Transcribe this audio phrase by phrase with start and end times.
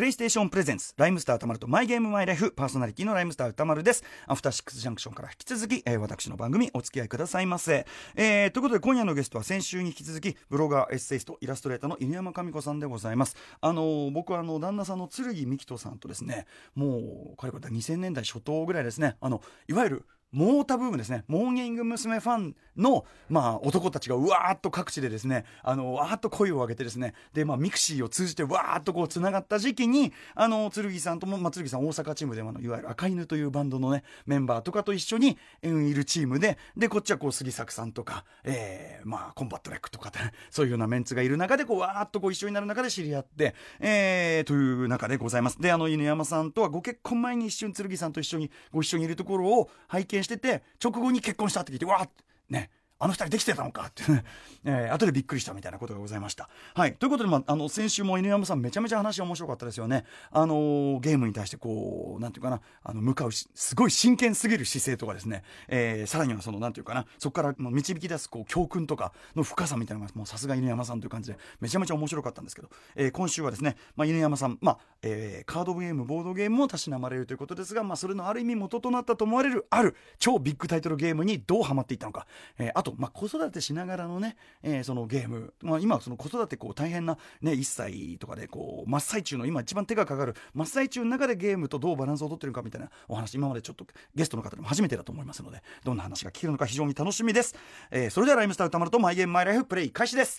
[0.00, 4.02] プレイステーションプレゼンツライムスター宇多丸とマイゲームマイライフパーソナリティのライムスター宇多丸です。
[4.26, 7.84] アフターシックスジャンクションから引き続き、えー、私の番組お付き合いくださいませ、
[8.16, 13.36] えー、ということで今夜のゲストは先週に引き続きブロガーエッセイストイラストレーターの犬山紙子さんでございます。
[13.60, 19.18] あのー、僕はあの旦那さんの劔樹人さんとですねもうこれこれ2000年代初頭ぐらいですね。
[19.20, 21.24] あのいわゆるモーヲタブームですね。
[21.28, 22.20] モーニング娘。
[22.20, 27.14] ファンの、まあ、男たちがうわーっと各地でですねあのわーっと声を上げてですね。
[27.32, 40.12] で、まあ、ミクシーを通じてわーっとこうつながった時期にあの劔さんとも、まあ、劔さん大阪チームであのいわゆる赤犬というバンドのねメンバーとかと一緒に、うん、いるチームででこっちはこう杉作さんとか、えーまあ、コンバット REC とか
[40.50, 45.60] そういうようなメンツがいる中でこうわーっとこう一緒になる中で知り合って、えー、という中でございます。
[45.60, 52.70] であの犬山さんとはご結婚前に一瞬劔さんと一緒にご一緒にいるところを拝見してて直後に結婚したって聞いてわーってね。
[53.00, 54.24] あの二人できてたのかっていうね、
[54.64, 56.50] えー、後でびっくりしたみたいなことがございました。
[56.74, 56.94] はい。
[56.94, 60.04] ということで、まあ、あの、先週も犬山さんめちゃめちゃ話面白かったですよね。
[60.30, 82.26] あのー、ゲームに対してこう、なんていうかな、あの、向かうし、すごい真剣すぎる姿勢とかですね、えー、さらにはその、なんていうかな、そこから導き出す、こう、教訓とかの深さみたいなのが、もうさすが犬山さんという感じで、めちゃめちゃ面白かったんですけど、えー、今週はですね、まあ、犬山さん、まあ、えー、カードゲーム、ボードゲームもたしなまれるということですが、まあ、それのある意味元となったと思われる、ある超ビッグタイトルゲームにどうハマっていったのか、
[82.58, 97.54] えー、あと、まあ、子育てしながらのね、えー、そのゲーム、まあ、今その子育てこう大変な、ね、1歳とかでこう真っ最中の今一番手がかかる真っ最中の中でゲームとどうバランスを取ってるかみたいなお話今までちょっとゲストの方でも初めてだと思いますのでどんな話が聞けるのか非常に楽しみです、
[97.90, 100.38] えー、それではライムスター歌丸とマイゲームマイライフプレイ開始です。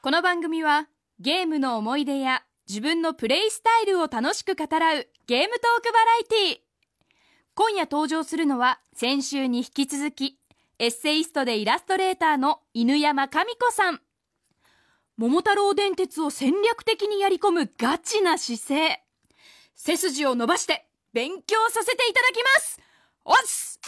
[0.00, 0.88] この番組は
[1.20, 6.68] ゲームの思い出や自分のプレイスタイルを楽しく語らうゲームトークバラエティ
[7.54, 10.38] 今夜登場するのは先週に引き続き
[10.78, 14.00] エッセイストでイラストレーターの犬山神子さん。
[15.16, 19.02] 桃太郎電鉄を戦略的にやり込むガチな姿勢。
[19.74, 22.80] 背筋を伸ばして勉強させていただきます。
[23.24, 23.80] おっす!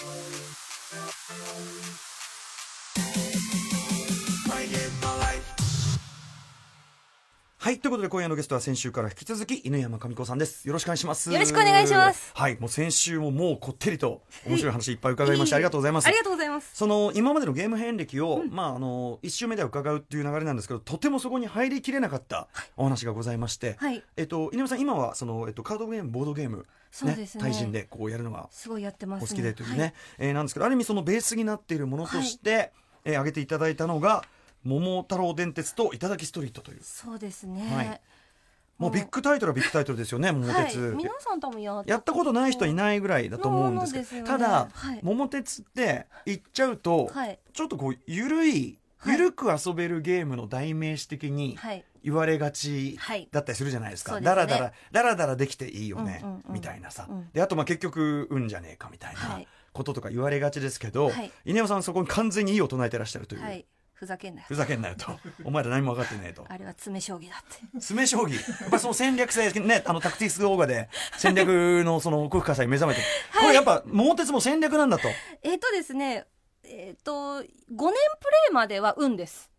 [7.62, 10.66] はいということで今夜のゲストは先週から引き続き犬山神子さんです。
[10.66, 11.30] よろしくお願いします。
[11.30, 12.30] よろしくお願いします。
[12.34, 16.06] はいもう先週ももうこってりと面白い話いっぱい伺いましてありがとうございます。
[16.06, 16.70] ありがとうございます。
[16.74, 22.48] その今までのゲーム遍歴を、うん、まああの一週目では伺うっていう流れなんですけどとてもそこに入りきれなかった
[22.78, 32.70] お話がございまして、はい、えっと犬山さん今はそのえっとカードゲームボードゲームそうですね、対人でこうやるのがすごいやってます、お好きでというね、はい、えー、なんですけどある意味そのベースになっているものとして、はい、
[33.04, 34.24] えー、挙げていただいたのが
[34.64, 36.78] 桃太郎電鉄と頂きストリートという。
[36.82, 38.00] そうですね、はい。
[38.80, 51.58] もうビッグタイトルはビッグタイトルですよね桃鉄、はい、皆さん多分ややったことない人いないぐらいだと思うんですけど、ね、ただ、はい、桃鉄って言っちゃうと、はい、ちょっとこう緩い緩く遊べるゲームの代名詞的に
[52.02, 52.98] 言われがち
[53.32, 59.40] だったりするじゃないですか、はい、だらだらだらだらできていいよね、うんうんうん、みたいなさ、うん、であとまあ結局うんじゃねえかみたいな
[59.74, 63.64] こととか言われがちですけど、はい、稲山さんそこに完全にいいを唱えてらっしゃるという。
[64.00, 64.46] はいふざけんなよ。
[64.48, 65.18] ふざけんなよと。
[65.44, 66.46] お前ら何も分かってねえと。
[66.48, 67.60] あれは詰将棋だって。
[67.74, 68.34] 詰将棋？
[68.62, 70.88] やっぱその戦略性ねあのタクティス動画で
[71.18, 71.48] 戦略
[71.84, 75.08] のその奥深さに目覚めて、 はい、これやっぱ桃鉄も戦略なんだと。
[75.42, 76.24] えっ、ー、とですね
[76.64, 77.92] えっ、ー、と5年プレ
[78.50, 79.49] イまでは運です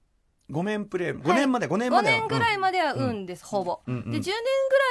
[0.52, 4.36] 5年プレイ5年まで5年まで5年ぐらいまでは運です、ほぼ、で10年ぐら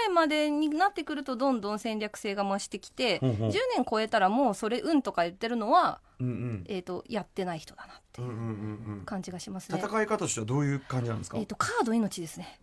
[0.06, 12.58] いまでになってくるとどんどん戦略性が増してきて、う10年超えたらもうそれ運とか言ってるのは、えー、とやってない人だなっていう感じがしますね、戦い方としてはどういう感じなんですか、えー、とカード命ですね。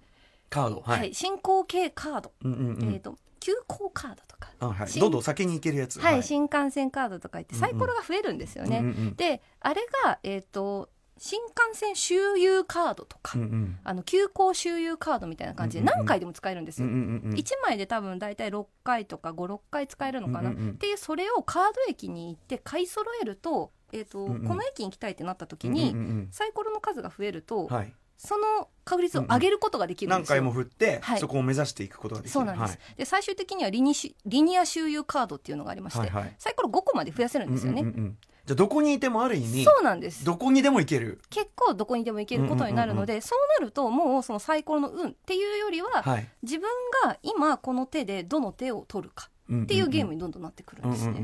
[0.50, 8.84] カードはい、進行形カード、えー、と急行カードとかあ、はい、どんどん先に行けるやつ、はい、新幹線カードとか言ってサイコロが増えるんですよね、
[9.16, 10.90] であれがえっ、と
[11.20, 32.34] 新幹線周遊カードとか、うんうん、あの急行周遊カードみたいな感じで何回でも使えるんですよ、うんうんうん、1枚で多分大体6回とか56回使えるのかな、うんうんうん、っていうそれをカード駅に行って買い揃えると,、えーと、うんうん、この駅に行きたいってなった時に、うんうんうん、サイコロの数が増えると、はい、その確率を上げることができるんですよ、うんうん、何回も振って、はい、そこを目指していくことができる。
[32.34, 33.94] そうなんです、はい、で最終的にはリニ
[34.26, 40.24] リニア周遊カードっていうのがありまして、はいはい、サイコロ5個まで増やせるんですよね、うんうんうんじゃどこにいてもある意味そうなんです。
[40.24, 41.20] どこにでも行ける。
[41.30, 43.18] 結構どこにでも行けることになるので、うんうんうん。
[43.18, 46.70] うん、そうなるともうそのサイコロの運っていうよりは、はい、自分
[47.04, 51.20] が今この手でどの手を取るかっていうゲームにどんどんなってくるんですね。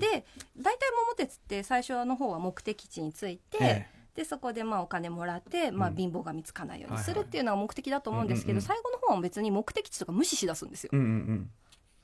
[0.00, 0.24] で
[0.56, 3.98] 大体桃鉄って最初の方は目的地について、ええ。
[4.16, 10.90] でそこでまあお金もらって、まあ、貧乏が見つかないようにするっていうのが目的だと思うんですけど、最後の方は別に目的地とか無視しだすんですよ。
[10.92, 11.50] うんうんうん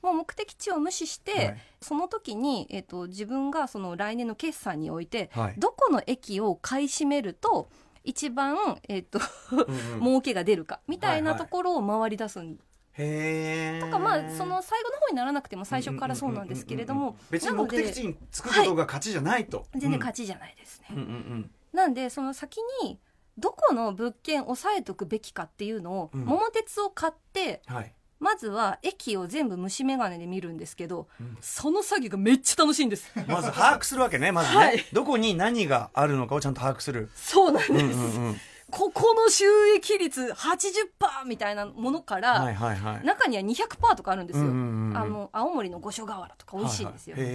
[0.05, 1.57] もう目的地を無視して、はい。
[1.81, 5.55] その時に、えっと自分がその来年の決算において、はい。
[5.57, 7.69] どこの駅を買い占めると
[8.03, 9.19] 一番、えっと
[9.51, 9.99] うんうん。
[10.01, 11.37] 儲けが出るかみたいはいはない。
[11.37, 12.59] ところを回り出すん。
[12.97, 13.81] へえ。
[13.81, 20.87] とかまあその最後の方にならなくても最初からそうなんですけれども別に目的地に着くことが勝ちじゃないと、全然勝ちじゃないですね。
[20.91, 21.51] うんうんうん。
[21.73, 22.99] なんでその先に
[23.37, 26.25] どこの物件押さえとくべきかっていうのを、うん。
[26.25, 27.93] 桃鉄を買ってうんはい
[28.25, 31.37] まずは駅を全部虫眼鏡で見るんですけど、うん。
[31.41, 33.11] その作業がめっちゃ楽しいんです。
[33.27, 34.83] まず把握するわけねまずね、はい。
[34.93, 37.11] どこに何があるのかをちゃんと把握する。
[37.15, 38.35] そうなんです、うんうんうん
[38.75, 39.45] ここの収
[39.77, 43.05] 益率80%みたいなものから、はいはいはい。
[43.05, 47.33] 中には200%とかあるんですよ、うんうんうんあの青森の五所川原とか美味しいんですよ、はいはい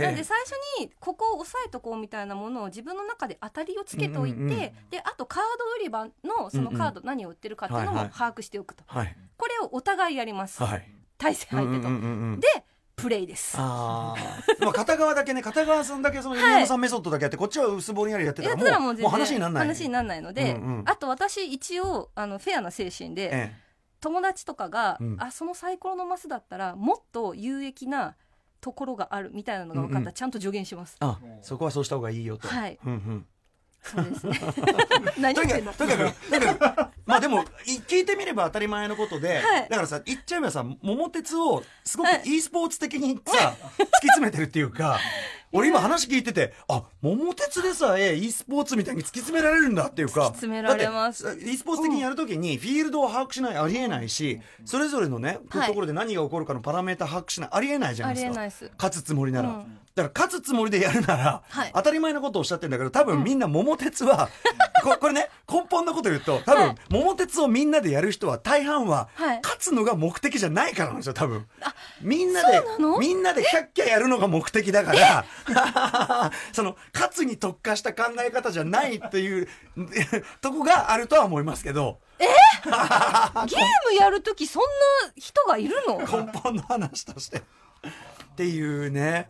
[0.00, 4.58] なんで最初にここを押さえとこうみたいなものを自分の中で当たりをつけておいて、うんうんうん。
[4.58, 8.04] であとカード売り場のそのカード何を売ってるかっていうのはいはい。
[8.06, 9.16] も把握しておくと、はい。
[9.36, 10.88] これをお互いやります、はい。
[11.16, 12.40] 対戦相手と、うんうんうんうん。
[12.40, 12.48] で
[13.00, 13.56] プレイです。
[13.58, 14.64] ああ。
[14.64, 19.62] まあ片側だけね、片側さんだけその山さんメソッドだけやって、こっちは薄ぼんやりやってたやらもう、もう全然もう話にならない。
[19.62, 20.84] 話にならないので、うんうん。
[20.86, 23.56] あと私一応あのフェアな精神で、え
[24.00, 25.16] 友達とかが、うん。
[25.20, 28.16] あそのサイコロのマスだったらもっと有益な
[28.60, 30.12] ところがあるみたいなのが分かったら、うんうん。
[30.14, 30.96] ちゃんと助言します。
[31.00, 32.48] あ、そこはそうした方がいいよと。
[32.48, 32.78] はい。
[32.84, 33.26] うんうん。
[33.82, 34.40] そうですね。
[35.18, 37.44] 何言ってんだとにかく、とにかく、まあでも、
[38.30, 39.68] れば当たり前のことで、はい。
[39.68, 42.22] だからさ、言っちゃえばさ、桃鉄を、すごくはい。
[42.24, 44.98] e スポーツ的にさ、突き詰めてるっていうか、
[45.52, 51.38] 俺今話聞いてて、あ、桃鉄でさえ e スポーツみたいに突き詰められるんだっていうか、突き詰められます。
[51.44, 55.68] e スポーツ的にやるときに、フィールドを把握しない、ありえないし、それぞれのね、はい。
[55.68, 58.70] ところで何が起こるかのパラメータ把握しない、ありえないじゃなあいですか。
[58.78, 61.72] 勝つつもりなら、うんだから勝つつもりでやるなら、はい。
[61.74, 64.28] 当たり前のことをおっしゃってるんだけど多分みんな桃鉄は、
[64.84, 66.76] ここれね根本のこと言うと多分、はい。
[66.90, 69.40] 桃鉄をみんなでやる人は大半は、はい。
[69.42, 71.46] 勝つのが目的じゃないからなんですよ多分。
[72.00, 72.62] みんなで
[73.00, 75.24] みんなでキャッキャやるのが目的だから
[76.52, 79.48] その勝つに特化した考え方じゃないっていう
[80.40, 81.98] とこがあるとは思いますけど。
[82.20, 83.56] ゲー
[83.88, 85.98] ムやるときそんな人がいるの？
[85.98, 87.38] 根本の話として。
[87.38, 87.42] っ
[88.36, 89.28] ていうね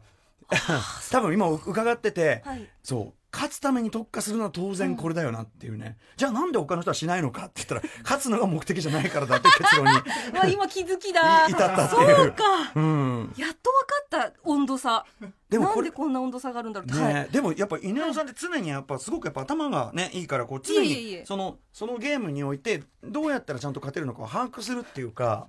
[1.11, 2.69] 多分今伺ってて、はい。
[2.83, 9.93] そう勝つために特化するのは当然これだよなっていうね、じゃあなんで他の人はしないのかって言ったら勝つのが目的じゃないからだっていう結論に
[10.35, 11.47] うわ今気づきだ。
[11.47, 12.17] い至ったっていう。
[12.17, 12.45] そうか。
[12.75, 13.35] うん。
[13.37, 15.07] やっと分かった温度差。
[15.21, 17.15] なでもこれんでこんな温度差があるんだろうって、はい。
[17.15, 25.47] ね、でもやっぱ稲尾さんって常にやっぱすごくやっぱ頭がねいいからこう常にそのそのゲームにおいてどうやったらちゃんと勝てるのかを把握するっていうか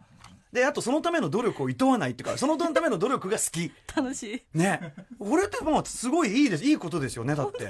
[0.51, 3.71] であとそのための努力を厭わないっていうかそのための努力が好き。
[3.95, 4.57] 楽しい。
[4.57, 7.69] ね、これってもうすごいいいですいいことですよねだって。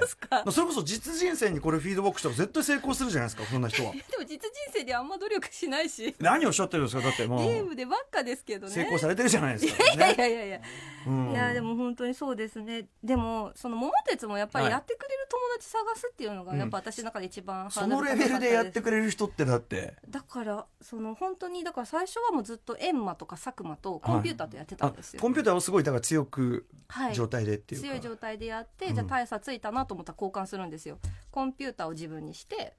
[0.50, 3.92] それこそ実人生にこれフィードバックしたら絶対成功するじゃないですかそんな人は。
[3.92, 6.14] でも実人生であんま努力しないし。
[6.18, 7.42] 何をおっしゃってるんですかだってもう。
[7.42, 8.72] ゲームでばっかですけどね。
[8.72, 10.60] 成功されてるじゃないですか、いやいねやいやいや、
[11.06, 11.30] うん。
[11.32, 12.86] いやでも本当にそうですね。
[13.02, 14.72] でもその桃鉄もやっぱりはい。
[14.72, 16.58] やってくれる友達探すっていうのがうん。
[16.58, 19.94] やっぱ私の中で一番ハそードのレベルでやってくくれる人ってだって。
[20.08, 28.94] だからその本当にだから最初はもうずっとエンマとか佐久間とコンピューターとやってたあんですよ、コンピューターをすごいだから強くはい状態でっていうか、強い状態でやって、うん。
[28.94, 30.98] じゃあ大差ついたなと思ったら交換するんですよ。
[31.30, 32.74] コンピューターを自分にして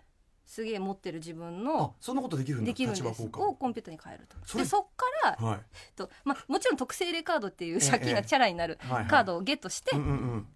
[0.45, 2.65] すげえ持ってる自分あのそんなことできるんだ。
[2.67, 3.23] できるんです。
[3.23, 4.35] をコンピューターに変えると。
[4.45, 4.63] それ。
[4.63, 5.05] でそっか
[5.39, 5.59] ら、はい。
[5.95, 9.95] とまあ、もちろん特性例カードっていう借ええ金がチャラになるカードをゲットして、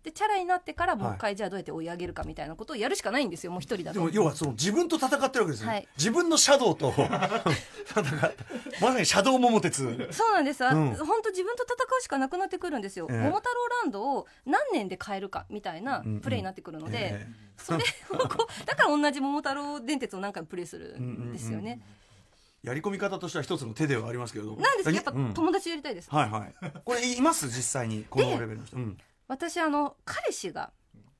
[0.03, 3.99] でチャラになってからもう一回じゃあどうやって追い上げるかみたいなことをやるしかないんですよもう一人だと。
[3.99, 5.87] でも要はその自分と戦ってるわけですよ、はい。
[5.97, 6.93] 自分のシャドウと。
[6.97, 8.37] 戦って
[8.81, 10.07] まさにシャドウ桃鉄。
[10.11, 13.17] そうなんです、本当自分と戦うしかなくなってくるんですよ、ええ。
[13.17, 17.27] 桃太郎ランドを何年で変えるかみたいなプレイになってくるので、え。
[17.57, 17.79] それ
[18.11, 21.79] をこうだから同じ桃太郎電鉄を何回もプレイするんですよね、
[22.63, 25.33] えやり込み方としては一つの手ではありますけれどなんですけどやっぱうん。
[25.33, 26.55] 友達とやりたいです、はいはい。
[26.83, 27.47] これいます？
[27.47, 28.05] 実際に。
[28.09, 28.97] このレベルの人、うん。
[29.27, 30.71] 私あの彼氏が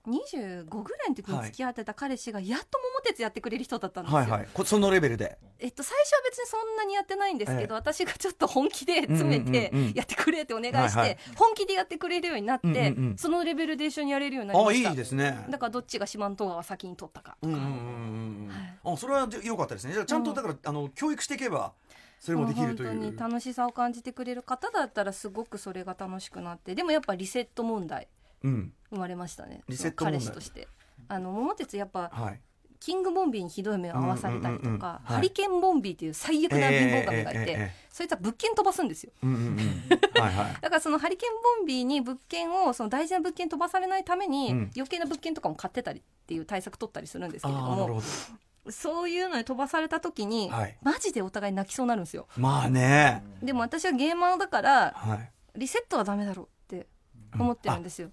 [0.08, 4.48] 25ぐらいの時に付き合ってた彼氏がやっと桃鉄やってくれる人だったんですよ、はいはい。
[4.54, 5.38] こそのレベルで。
[5.60, 9.94] えっと、最初は別にそんなにやってないんですけど、ええ私がちょっと本気で詰めてうんうんうんうん。
[9.96, 11.18] やってくれってお願いして、はいはい。
[11.36, 13.18] 本気でやってくれるようになって、うんうんうん。
[13.18, 14.90] そのレベルで一緒にやれるようになりまあした。
[14.90, 15.46] いいですね。
[15.50, 18.52] だからどっちが四万十川先に取ったかとか、うんうんうん
[18.94, 19.94] あそれは良かったですね。
[19.94, 21.74] じゃあちゃんとだから、あの教育していけば
[22.20, 28.04] それもできるといもう本当うに楽しさを感じてくれる方だったらすごくそれが楽しくなってでもやっぱリセット問題。
[28.04, 28.08] うん
[28.44, 29.64] 生まれましたね。
[29.68, 30.22] リセット問題。
[30.22, 30.68] 彼氏として。
[31.10, 32.42] あの桃鉄やっぱはい。
[32.80, 34.82] キングボンビーにひどい目を合わされたりとか、うんうんうんうん。
[34.82, 35.14] はい。
[35.16, 39.12] ハリケーンボンビーっていう最悪な貧乏神がいて、ええええええそいつは物件飛ばすんですよ。
[39.24, 39.58] うんうんうん
[40.22, 40.54] はいはい。
[40.62, 44.72] だからそのハリケーンボンビーに物件をその大事な物件飛ばされないためにうん。
[44.76, 48.02] 余計な物件とかも買ってたりっていう対策取ったりするんですけれども、
[48.70, 50.78] そういうのに飛ばされた時に、はい。
[50.84, 52.28] マジでお互い泣きそうになるんですよ。
[52.38, 56.50] まあね、でも私はゲーマーだからはい、リセットはダメだろう
[57.34, 58.10] 思ってるんですよ、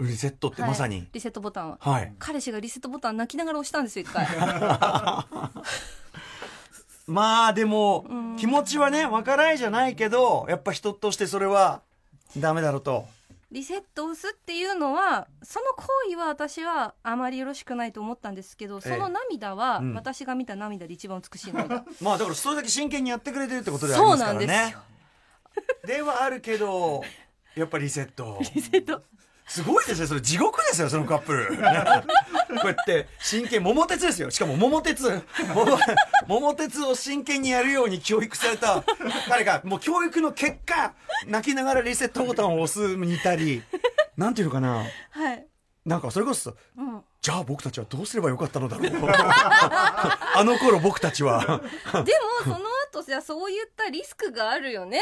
[0.00, 0.70] リセットってはい。
[0.70, 1.06] まさに。
[1.12, 4.26] リセットボタンははい、彼氏がリセットボタン泣きながら押したんですよ一回。
[7.06, 8.36] まあでもうん。
[8.36, 11.82] 気持ちはねわからないじゃないけどやっぱ人としてそれは
[12.36, 13.06] ダメだろうと。
[13.52, 19.94] リセットを押すっていうのはその行為は私はあまりよろしくないと思ったんですけどその涙はうん。
[19.94, 24.38] 私が見た涙で一番美しい涙、 まあだからそれだけ真剣にやってくれてるってことでありますからね。
[24.40, 24.80] そうなんですよ。
[25.86, 27.02] ではあるけど
[27.56, 28.38] やっぱリセット。
[28.54, 29.02] リセット。
[29.46, 30.06] すごいですね。
[30.06, 31.48] それ地獄ですよそのカップル。
[31.56, 31.62] こ
[32.64, 34.30] うやって真剣桃鉄ですよ。
[34.30, 35.22] しかも桃鉄。
[35.54, 35.78] 桃
[36.26, 38.82] 桃鉄を真剣にやるように教育された。
[39.28, 40.94] 彼がもう教育の結果
[41.26, 43.62] 泣きながらリセットボタンを押すにいたり
[44.16, 44.84] なんていうのかな。
[45.10, 45.46] はい、
[45.84, 48.88] なんかそれこそうん、じゃあ僕たちはどうすればよかったのだろう。
[49.12, 51.44] あの頃僕たちは。
[51.44, 51.60] でも
[52.44, 52.56] その
[52.90, 55.00] 後じゃあそういったリスクがあるよね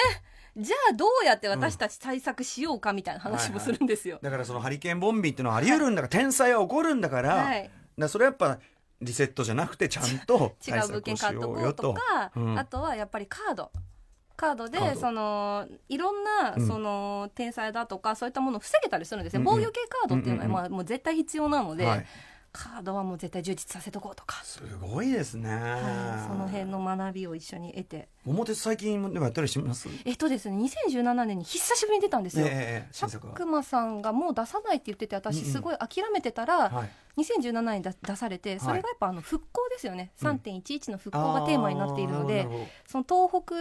[0.57, 7.63] じゃあどうやって私たち対策しようかみたいな話もするんですよ、だからそのハリケーンボンビーっていうのはあり得るんだから、天才は起こるんだから,、はい。
[7.63, 8.59] だからそれはやっぱ
[9.01, 12.59] リセットじゃなくてちゃんと 違う物件買っとこうとか、うん。
[12.59, 13.71] あとはやっぱりカード。
[14.35, 16.67] カードでそのいろんな、うん。
[16.67, 22.07] その天才だとかそういったものを防げたりするんですよ、防御系カードっていうのは、まあ、もう絶対必要なので、はい
[22.53, 28.09] カードはもう絶対充実させとこうとか、すごいですね、はい、その辺の学びを一緒に得て。
[28.25, 29.89] 桃鉄最近でもやったりします？
[30.05, 33.33] えっとですね2017年に久しぶりに出たんですよ、ええ新作は。
[33.33, 35.53] 佐久間さんがもう出さないって言ってて私うんうん。
[35.53, 40.29] すごい諦めてたら、はい2017年に出出されてそれがやっぱあの復興ですよね、うん。
[40.29, 43.55] 3.11の復興がテーマになっているので、あーなほその東北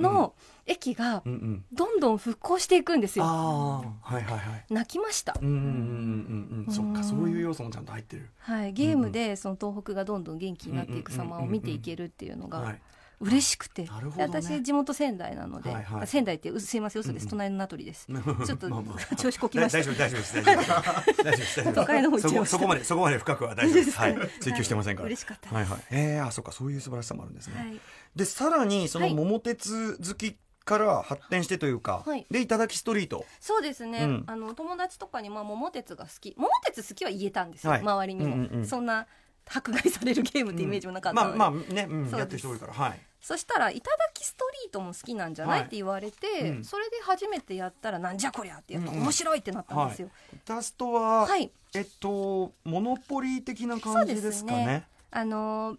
[0.00, 0.34] の
[0.66, 2.00] 駅がどうんうん。
[2.00, 4.64] どん復興していくんですよ、ああはいはいはい。
[4.70, 6.72] 泣きました、うんうんうんうんうん。
[6.72, 8.28] そっかそういう要素もちゃんと入ってる。
[8.38, 12.80] はい、ゲームでその東北がどんどん元気になっていく様を見ていけるっていうのがはい
[13.20, 13.88] 嬉しくて、ね。
[14.16, 16.06] で私地元仙台なので、はいはい。
[16.06, 17.30] 仙台ってうすいません嘘です、うんうん。
[17.30, 18.06] 隣の名取です。
[18.06, 18.70] ちちょっと
[19.16, 20.44] 調子こきました大丈夫大丈夫です。
[20.44, 21.22] 大丈夫。
[21.36, 23.84] です都会の方行っそこまでそこまで深くは大丈夫。
[23.84, 24.16] ですはい。
[24.40, 25.06] 追求してませんから。
[25.06, 25.54] 嬉しかった。
[25.54, 25.80] はいはい。
[25.90, 26.52] ええあそうか。
[26.52, 27.80] そういう素晴らしさもあるんですね、はい。
[28.14, 29.14] でさらにそのはい。
[29.14, 32.26] 桃鉄好きから発展してというか、はい。
[32.30, 33.26] でいただきストリート。
[33.40, 34.24] そうですね、うん。
[34.26, 36.34] あの友達とかにまあ桃鉄が好き。
[36.36, 37.80] 桃鉄好きは言えたんですよ、はい。
[37.80, 38.66] 周りにも、うんうんうん。
[38.66, 39.06] そんな
[39.50, 42.72] 迫害されるゲームってイメージもなかったので、まあまあね、うん、やってる人多いから。
[42.72, 45.66] はいそしたら「いただきストリートも好きなんじゃない?」はい。
[45.66, 46.64] って言われて、うん。
[46.64, 50.10] それで初めてやったら「なんじゃこりゃ」ってやっぱうんうん面白いってなったんですよ。
[50.44, 54.66] タストは、はい、えっとモノポリー的な感じでですすかね？
[54.66, 54.88] ね。
[55.10, 55.78] あのー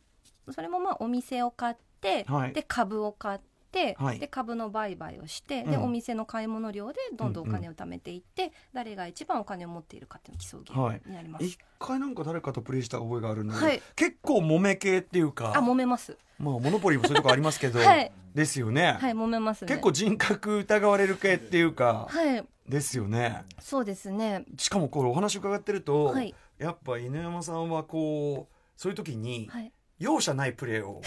[0.52, 2.54] それもまあお店を買って、はい。
[2.54, 3.49] で株を買って、
[3.98, 4.20] はい。
[4.20, 5.84] で株の売買をして、でうん。
[5.84, 11.46] お店の買い物量でどんどんお金を貯めていって、誰が一番お金を持っているかっていう競うゲームになります。
[11.46, 13.82] 一回なんか誰かとプレイした覚えがあるんだけど、はい。
[13.96, 15.54] 結構揉め系っていうか。
[15.56, 16.18] あ揉めます。
[16.38, 18.12] まあモノポリーもそういうとこありますけど、 はい。
[18.34, 19.68] ですよね、はい揉めますね。
[19.68, 22.46] 結構人格疑われる系っていうか、はい。
[22.68, 23.44] ですよね。
[23.60, 24.46] そうですね。
[24.58, 26.34] しかもこれお話伺ってると、はい。
[26.58, 29.72] やっぱ犬山さんはこうそういう時にはい。
[30.00, 31.02] 容赦ないプレーを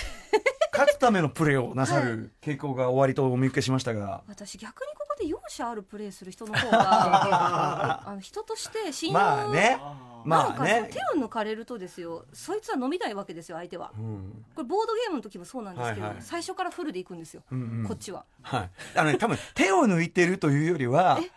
[0.72, 9.78] 勝つためのプレーをなさる傾向が終わりとお見受けしましたが、私逆にここで容赦あるプレーする人の方が あの人として信用まあね。
[10.24, 10.88] まあね。
[10.90, 12.24] 手を抜かれるとですよ。
[12.32, 13.92] そいつは飲みたいわけですよ相手は。
[13.98, 14.44] うん。
[14.54, 16.22] これボードゲームの時もそうなんですけど、はいはい。
[16.22, 17.84] 最初からフルでいくんですよ、うんうん。
[17.86, 18.24] こっちは。
[18.42, 21.30] はい、あのね多分手を抜いてるというよりはえ？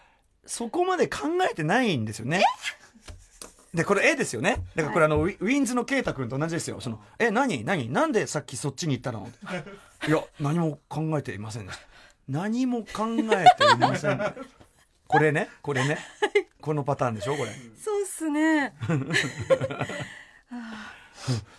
[0.46, 2.44] そこまで考えてないんですよね。
[3.76, 4.64] でこれ絵ですよね。
[4.74, 6.80] だからこれあの、ウィウィンズの圭太君と同じですよ。
[6.80, 9.30] そのえ何何なんでさっきそっちに行ったの？
[10.08, 11.84] いや何も考えていませんでした。
[12.30, 14.36] 何も考えていません。
[15.08, 15.50] これね？
[15.62, 15.98] これね？
[16.62, 17.36] このパターンでしょ？
[17.36, 17.52] これ。
[17.78, 18.74] そうっすね。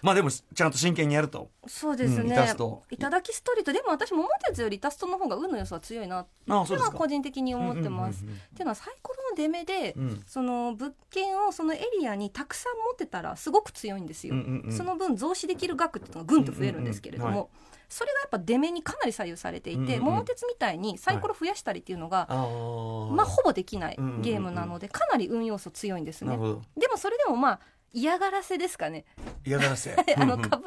[0.01, 1.51] まあでもちゃんと真剣にやると。
[1.67, 10.23] そうですうんイね、タストいただきストリートでも私桃鉄よりイタストの方が運の要素は強いなっていうのは個人的に思ってます、うんうんうんうんっていうのはサイコ出目で、うん。
[10.27, 14.73] その物件をそのエリアにたくさん持ってたらすごく強いんですよ、うんうんうん。
[14.73, 17.49] その分増資できる額っていうのがぐんと増えるんですけれども、うんうんうんは
[17.89, 20.03] それがやっぱ出目にかなり左右されていて、うんうんうん。
[20.03, 23.13] 桃鉄みたいにサイコロ増やしたりっていうのが、あー。
[23.13, 26.37] まあほぼできないゲームなのでかなり運要素強いんですね。
[26.77, 27.61] でもそれでもまあ
[27.93, 29.05] 嫌がらせですかね。
[29.45, 29.95] 嫌がらせ。
[30.17, 30.67] あの株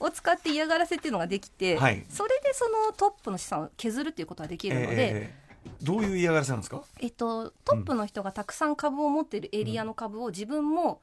[0.00, 2.04] を使って嫌がらせっていうのができて、はい。
[2.08, 5.47] それでそのトップの資産を削るっていうことができるので、えー
[5.82, 6.82] どういう嫌がらせなんですか？
[7.00, 11.00] えっと、トップの人がたくさん株を持っているエリアの株を自分も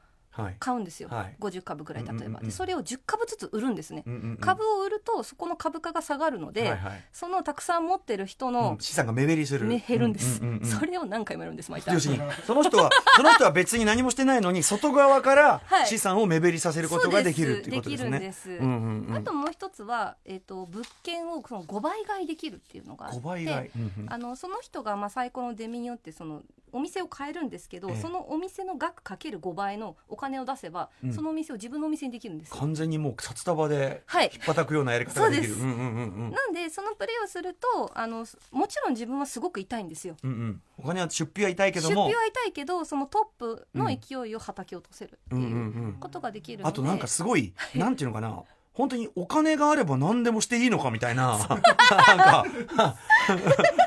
[0.60, 1.36] 買うんですよ、はい。
[1.40, 7.04] 50株ぐらい例えば、うんうんうんでそれを10株ずつ売るんですね、うんうんうん株を売るとそこの株価が下がるので、はいはい。
[7.12, 8.78] そのたくさん持ってる人うのん。
[8.80, 9.66] 資産が目減りする。
[9.66, 10.66] 目減るんです、うううんうん。
[10.66, 11.94] それを何回もやるんです毎回。
[11.94, 15.88] 要するにその人はその人は別に何もしてないのに外側からはい。
[15.88, 18.12] 資産を目減りさせることができるっていうことですね。
[18.12, 18.50] できるんです。
[18.52, 19.16] うんうんうん。
[19.16, 23.70] あともう一つは、えー、と物件をその5倍買いできるっていうのがあって5倍買い。
[23.76, 24.14] うんうん。
[24.14, 26.42] あのその人がまあサイコロの出目によってその
[26.76, 27.96] お店を変えるんですけど、ええ。
[28.02, 31.14] そのお店の額かける5倍のお金を出せば、うん。
[31.14, 32.58] そのお店を自分のお店にできるんですよ。
[32.58, 34.32] 完全にもう札束ではい。
[34.34, 35.54] 引っ叩くようなやり方ができる。
[35.54, 40.18] そうんうんうんうんなんでそのプレーをするとあのもちろん自分はすごく痛いんですよ。
[40.24, 40.62] うんうん。
[40.78, 42.04] お金は出費は痛いけ出ども。
[42.04, 45.94] 費は痛いけどそのトップの勢いをはたき落とせるってうんうんいううん。
[46.00, 47.54] ことができるので、あとなんかすごい。
[47.74, 48.44] なんていうのかな
[48.76, 51.38] 本当にお金があれば何でもしていいのかみたいな。
[51.40, 52.46] なんか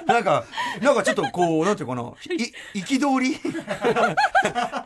[0.07, 0.45] なんか
[0.80, 2.02] なんかちょっとこうなんていうかな。
[2.75, 3.37] い憤り？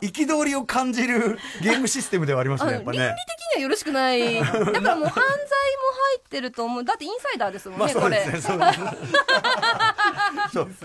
[0.01, 2.97] 憤りを感じるゲームシステムではありますあねやっぱね。
[2.97, 3.17] の倫理。
[3.25, 4.39] 的にはよろしくない。
[4.39, 5.13] だからもう犯罪も入
[6.19, 6.83] ってると思う。
[6.83, 8.41] だってインサイダーですもんね、まあそうですね。
[8.41, 8.57] そう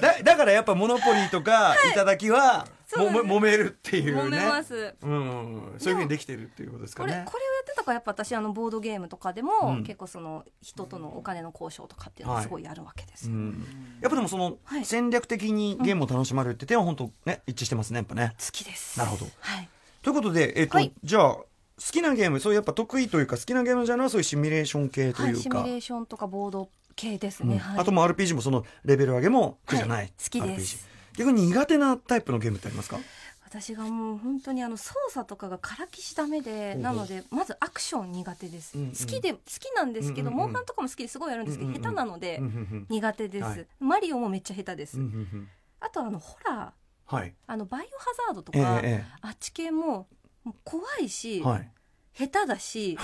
[0.00, 1.94] だだからやっぱモノポリーとかい。
[1.94, 4.22] ただきはもそも揉めるっていうね。
[4.22, 4.94] 揉めます。
[5.02, 7.58] うんそういうふうにできてるっていうことですかこれこれをやね。
[7.62, 9.84] ってたからやっぱ私あのボードゲームとかでも、うん。
[9.84, 13.64] 結構その人とのお金の交渉とかっていうのをすごいやるわけですよ、うん。
[14.00, 14.84] やっぱでもそのはい。
[14.84, 18.34] 戦略的にゲームを楽しまれるって点は本当ね一致してますねやっぱね。
[18.38, 18.98] 好きです。
[18.98, 19.26] なるほど。
[19.40, 19.68] はい。
[20.02, 20.92] ということでえっとはい。
[21.02, 21.46] じゃあ好
[21.78, 27.58] きなゲームそういうやっぱ得意というか好きなゲームジャンルはそういうシミュレーション系とはいい、シミうかュレーションとかボード系ですね、うん。
[27.60, 30.08] はい、あとも RPG もそのレベル上げも苦じゃない、はい。
[30.08, 30.87] 好きです
[31.18, 32.98] 逆に苦手なタイプのゲームってありますか？
[33.44, 38.90] 私がもう本当にあの操作とかがからきしダメでなのでまずアクション苦手です、うんうん。
[38.90, 42.42] 好きで好きなんですけど、モンハンとかも好きですごいやるんですけど、下手なので
[42.90, 43.66] 苦手です、はい。
[43.80, 45.48] マリオもめっちゃ下手です、うんうんうん。
[45.80, 47.16] あとあのホラー。
[47.16, 47.34] はい。
[47.46, 49.04] あのバイオハザードとええか、え。
[49.22, 50.08] あっち系も
[50.62, 51.70] 怖いし、えはい
[52.18, 52.98] 下手だし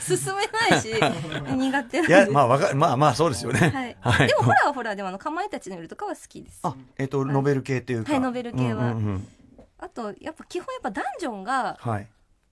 [0.00, 0.92] 進めないし
[1.56, 3.96] 苦手いやまあわかまあまあそうですよね。
[4.00, 4.28] はい。
[4.28, 6.60] でもホラーはホラーでもあのかまいたちの夜とかは好きです。
[6.62, 8.12] あえっとノベル系っていうか。
[8.12, 8.94] はいノベル系は。
[9.78, 12.06] あとやっぱ基本やっぱダンジョンがはい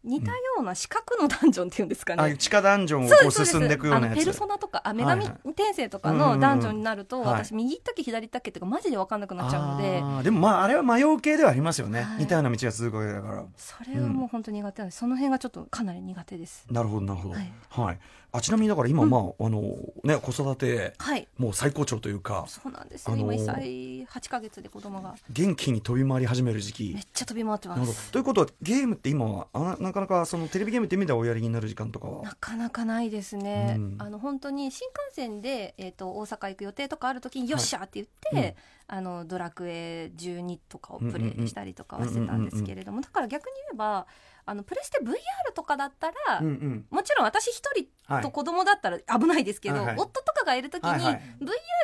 [0.06, 4.18] 似たような四角のダンジョンっていうんですかね、あ地下ダンジョンをこう進んでいくようなやつ。
[4.18, 7.44] ペルソナとかあ女はい神転生とかのダンジョンになると、はい。
[7.44, 10.24] 私右行ったっけ左行ったっけとかマジで分かんなくなっちゃうので。
[10.24, 12.18] でもまああれは迷う系ではありますよね、はい。
[12.18, 13.44] 似たような道が続くわけだから。
[13.56, 16.66] それはもう本当に苦手なんです、その辺がちょっとかなり苦手です。
[16.70, 17.34] なるほどなるほど。
[17.34, 17.52] はい。
[17.68, 17.98] はい、
[18.36, 19.62] あちなみにだから今、まああの
[20.04, 21.26] ね子育てはい。
[21.38, 25.14] もう最高潮というかそうなんですよ、あのー今1歳8ヶ月で子供が。
[25.30, 26.92] 元気に飛び回り始める時期。
[26.94, 28.12] めっちゃ飛び回ってます。
[28.12, 32.22] ということはゲームって今はあななかなかそのテレビゲームって意味ではおやりになる時間とかは？
[32.22, 33.96] なかなかないですね、うん。
[33.98, 38.56] あの本当に新幹線で、えー、と大阪行く予定とかある時によっしゃって言って、
[38.88, 44.06] あのドラクエ12とかをプレイしたりとかはしてたんですけれども、だから逆に言えば
[44.44, 47.62] あのプレステ VR とかだったら、うんうんもちろん私一
[48.06, 51.22] はい人と子供だったら危ないですけど、夫とかがいる時に、はいはい。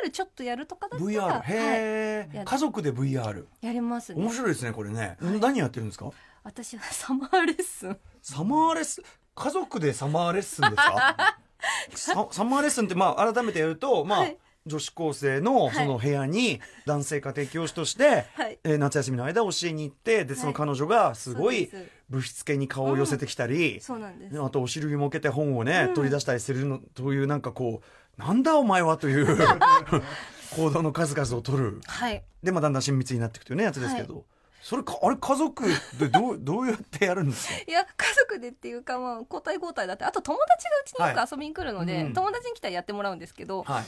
[0.05, 4.21] VR ちょっとやるとかだったら VR はいへえ、や家族で VR やりますね。
[4.21, 5.39] 面白いですねこれね、はい。
[5.41, 6.09] 何やってるんですか？
[6.45, 7.97] 私はサマーレッスン。
[8.21, 9.01] サマーレッス？
[9.01, 9.03] ン
[9.35, 11.37] 家族でサマーレッスンですか？
[11.95, 15.75] ササマーレッスンってまあ改めてやるとまあ、はい女子高生のはい。
[15.75, 18.59] その部屋に男性家庭教師として、はい。
[18.63, 21.69] えー夏休みの間教えに行ってでその彼女がすごい
[22.09, 24.41] ぶしつけに顔を寄せてきたり、そうなんです。
[24.41, 25.93] あとお尻向けて本をね、うん。
[25.93, 27.81] 取り出したりするのというなんかこ
[28.17, 29.25] うなんだお前はという
[30.55, 31.81] 行動の数々を取る。
[31.85, 32.23] はい。
[32.41, 34.25] でまあだんだん親密になっていくというねやつですけど、
[34.61, 35.63] それかあれ家族
[35.99, 37.55] でどうどうやってやるんですか？
[37.67, 42.13] いや家族でっていうかまあ交代交代だってあと友達がうちによはく遊びに来るので、うん。
[42.13, 43.83] 友達に来たらやってもらうんですけど、はい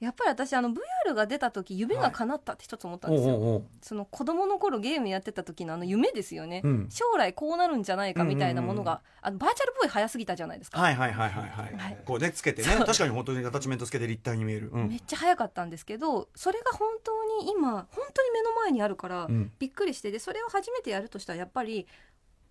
[0.00, 3.64] やっぱり私あの VR が出た時夢が叶ったって一つ思ったんですよ、おうおうおう。
[3.82, 6.88] その子供の頃ゲームやってた時のあの夢ですよね、うん。
[6.88, 11.98] 将来こうなるんじゃないかみたいなものが、あのバーチャルボーイ早すぎたじゃないですか、はいはいはいはいはい、はい。
[12.04, 14.88] こうねつけてね確かに本当にアタッチメントつけて立体に見える、うん。
[14.88, 19.52] めっちゃ早かったんですけどそれが本当に今本当に目の前にあるから、うん。
[19.58, 21.88] びっくりしてでそれを初めてやるとしたらやっぱり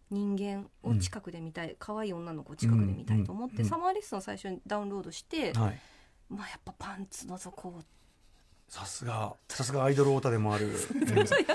[0.09, 3.69] 人間を近くで見たい、可愛い女の子を近くで見たいと思って、うんうん。
[3.69, 5.79] サマーレッスンを最初にダウンロードして、はい
[6.29, 7.81] まあやっぱパンツの底を。
[8.69, 10.73] さすがさすがアイドルオタでもある。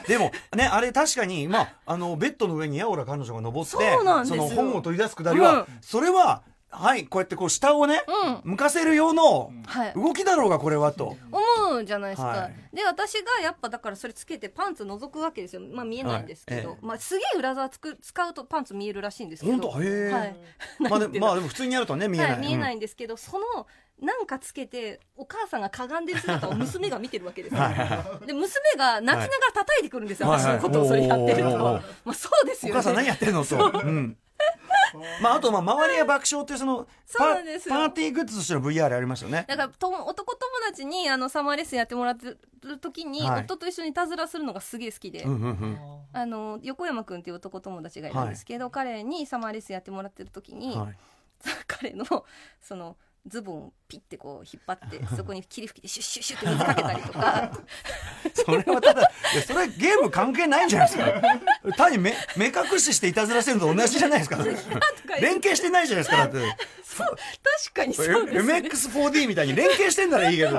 [0.08, 4.42] でもねあれ確かにまああのベッドの上にヤオラ彼女が登ってそうなんですよ。
[4.44, 5.66] の本を取り出すくだりは、うん。
[5.82, 8.02] それははいこうやってこう下をね、
[8.44, 8.52] うん。
[8.52, 9.92] 向かせる用のはい。
[9.92, 12.76] 動きだろうがこれはと、思うじゃないですか、はい。
[12.76, 15.60] で私がやっぱだからそれつけてパンツ覗くわけですよ。
[15.70, 16.78] まあ見えないんですけど、はい。
[16.82, 19.68] えまあ、すげえ裏側つく使うとパンツ見えるらしいんですけど。
[19.68, 19.82] 本当？
[19.82, 20.36] へえ、はい。
[20.88, 20.98] まあ
[21.36, 23.66] でも普通にやるとね見えない、はい、見えないうんんですけど、その
[24.02, 27.70] なんかつけてお母さんがかがんでる姿を娘が見てるわけですよ、は
[28.22, 32.80] いで娘が泣きながら叩いてくるんですよ、はい私のことをそれやってると、はいはいまあ、そうですよね。
[32.80, 33.90] お母さん何やってんのと、う。
[33.90, 34.16] ん、
[35.22, 36.86] まああとまあ周りは爆笑っていうその
[37.16, 39.44] パパーティーグッズとしての VR ありましたよね。
[39.48, 43.44] だからと男友達にあのサマーレッスンやってもらってる時に、はい。
[43.44, 45.78] 夫と一緒にいたずらするのがすげえ好きで、うんうんうん。
[46.12, 50.96] あの横山君っていう男友達がいるんですけど、彼にサマーレッスンやってもらってる時に、はい。
[51.66, 52.04] 彼の
[52.60, 57.52] そのズボンをピッてこう引っ張って そこに霧吹きでシュッシュッシュッって水かけたりとか。
[58.34, 59.02] それはただ
[59.34, 61.22] いやそれはゲーム関係ないんじゃないですか。
[61.76, 64.38] 単に目目隠ししていたずらせるのと同じじゃないですか。
[65.20, 66.38] 連携してないじゃないですかだって。
[66.42, 68.54] 確かにそうですね。
[68.58, 70.50] MX4D みたいに連携してんならいいけど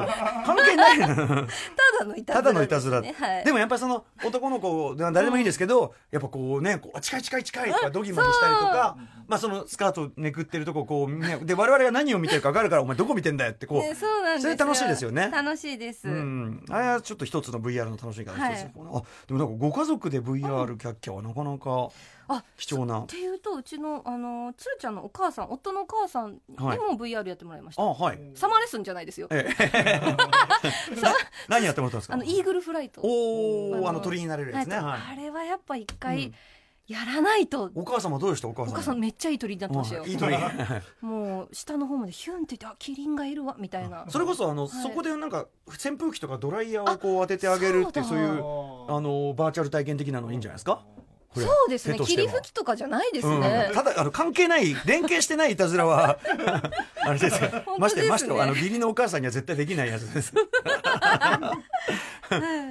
[0.45, 3.45] 関係ないのただのいたずらただのいたずら、はい。
[3.45, 8.97] でもやっぱりその男の子誰でもいいですけど、やっぱこうねこう近い近い近いとかドギマギしたりとか
[9.27, 14.55] まあそのスカートめくってるとここう、ね、で我々が何を見てるか分かるからお前どこ見てんだよってこう、ねそうなんですよ。
[14.55, 15.29] それ楽しいですよね。
[15.31, 21.89] 楽しいです、うん、あれはちょっと一つの VR の楽しみ方です、あでもなんかご家族で VR キャッキャはなかなか
[22.27, 26.77] あ貴重な、っていうとうちのあのつるちゃんのお母さん夫のお母さんにはい。
[26.77, 28.19] も VR やってもらいました、あはい。
[28.35, 29.27] サマーレッスンじゃないですよ。
[29.31, 29.63] ええ。
[31.01, 31.13] な
[31.49, 32.13] 何やってもらったんですか？
[32.13, 33.01] あのイーグルフライト。
[33.01, 36.33] おおああのの鳥になれるやつね、はいはい、あれはやっぱ一回うん
[36.87, 38.47] やらないと、お母様どうでした？
[38.49, 40.35] お母お様母さんめっちゃいい鳥になってましたよ、はいいい鳥
[41.01, 44.05] もう下の方までヒュンって言ってあキリンがいるわみたいな。
[44.09, 44.71] それこそあの、はい。
[44.83, 48.27] そこでなんか扇風機とかドライヤーをこう当ててあげるってそういう
[48.89, 50.83] ああのバーチャル体験的なのいいんじゃないですか？
[51.35, 51.97] そうですね。
[51.97, 53.39] 霧吹きとかじゃないですうん。
[53.41, 56.19] ね、ただあの関係ない連携してないいたずらは。
[57.01, 57.43] あれです。
[57.43, 60.33] よましてましてあの義理のお母さんには絶対できないやつです。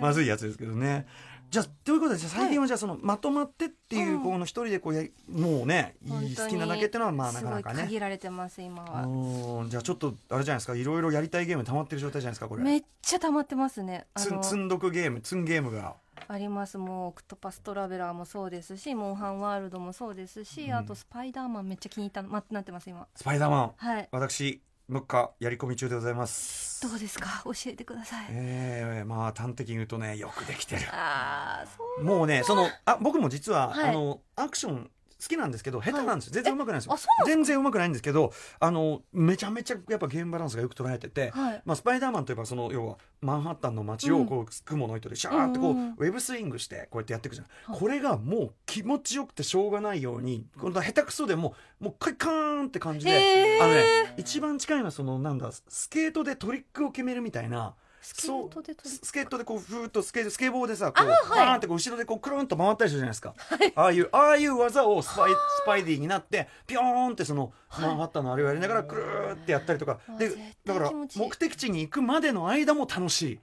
[0.00, 1.06] まずいやつですけどね
[1.52, 4.22] じゃあということでじゃあ最近はじゃあそのまとまってっていううん。
[4.22, 7.82] この一人でこうやもうね好きなだけっていうのはまあなかなかね。
[7.82, 9.02] 限られてます今は。
[9.02, 9.68] うん。
[9.68, 10.74] じゃあちょっとあれじゃないですか？
[10.74, 12.64] いろいろやりたいゲーム溜まってる状態じゃないですかこれ。
[12.64, 14.06] めっちゃ溜まってますね。
[14.16, 15.96] つん積んどくゲーム積んゲームが。
[16.26, 16.78] あります。
[16.78, 20.74] もうオクトパストラベラーもそうですしモンハンワールドもそうですし、うん。
[20.74, 23.06] あとスパイダーマンめっちゃ気に入ったまなってます今。
[23.14, 23.72] スパイダーマン。
[23.76, 24.08] はい。
[24.10, 26.82] 私もっかやり込み中でございます。
[26.82, 27.42] どうですか？
[27.44, 28.26] 教えてください。
[28.30, 30.82] えー、まあ端的に言うとねよくできてる。
[30.92, 33.90] ああそうもうねそのあ僕も実は、はい。
[33.90, 34.90] あのアクション
[35.22, 36.96] 好きなんですけど下手なんですよ、全然うまくないんですよ。
[37.26, 41.62] 全然うまくないんですけどあのめちゃめちゃやっぱゲームバランスがよく捉えてて、はい。
[41.64, 45.94] まあ、スパイダーマンといえばその要はマンハッタンの街をこう雲の糸でシャーってこう、うんうんうん。
[45.96, 61.18] ウェブスイングしてこうやってやっていくじゃん、はいこれがもう気持ちよくてしょうがないようにこの下手くそでももうカイカーンって感じで、あのね一番近いのはそのなんだスケートでトリックを決めるみたいなスケートで撮るススケートでこうふーっとスケスケボーでさこう、はい。
[61.30, 63.34] バーンってこう後ろでこうくるんと回ったりするじゃないですか、
[63.76, 70.00] ああいうああいう技をスパイ スパイディになってピョーンってその、マンハッタンのあれをやりながらくるーってやったりとか。
[70.18, 73.40] でだから目的地に行くまでの間も楽しい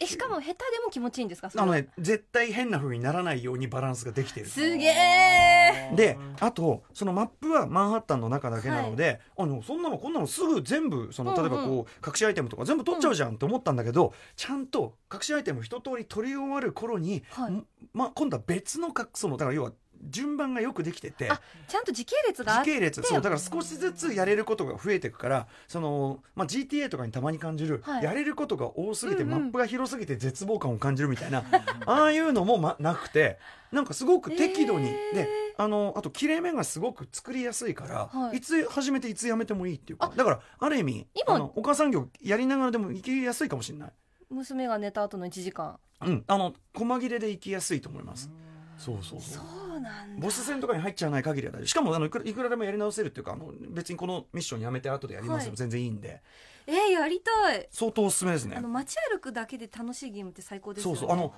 [0.00, 1.50] えしかも下手でも気持ちいいんですか？
[1.54, 4.46] あのね絶対変な風にならないようにバランスができてる。
[4.46, 17.52] すげえであとそのマップはマンハッタンの中だけなので、あのそんなのこんなのすぐ全部その例えばうんこう隠しアイテムとか全部取っちゃうじゃんって思ったんだけど、ちゃんと隠しアイテム一通り取り終わる頃に、はい。
[17.52, 19.36] んまあ、今度は別のかその。
[19.36, 22.70] だから要は順番がよくできててあちゃんと時系列があって。
[22.70, 28.04] 時系列そうだから少しずつやれることが増えていくからその、まあ、GTA とかにたまに感じる、はい。
[28.04, 29.40] やれることが多すぎて、うんうん。
[29.40, 31.44] マップが広すぎて絶望感を感じるみたいな
[31.86, 33.38] ああいうのも、ま、なくて
[33.72, 38.38] なんかすごく適度に、へーであのあと切れ目がすごく作りやすいから、はい。
[38.38, 43.92] い、つ始めていつやめてもいいっていうかだからある意味今あのお母さん業やりながらでも行きやすいかもしれない、
[44.30, 45.78] 娘が寝た後の1時間。
[46.00, 48.24] うん、あの細切れで行きやすいと思います。
[48.24, 48.47] そう
[48.78, 49.20] そうそう。
[49.20, 49.40] そ
[49.76, 50.22] うなんだ。
[50.22, 51.66] ボス戦とかに入っちゃわない限りは大丈夫。
[51.66, 55.56] しかもあのいくらいくらでもやり直せるっていうかあの別にこのミッションやめて後でやりますよ、はい。
[55.56, 56.22] 全然いいんで。
[56.66, 57.68] えー、やりたい。
[57.70, 58.56] 相当おすすめですね。
[58.56, 60.98] あの街歩くだけで楽しいゲームって最高ですよね。
[60.98, 61.16] そうそう。
[61.16, 61.34] あの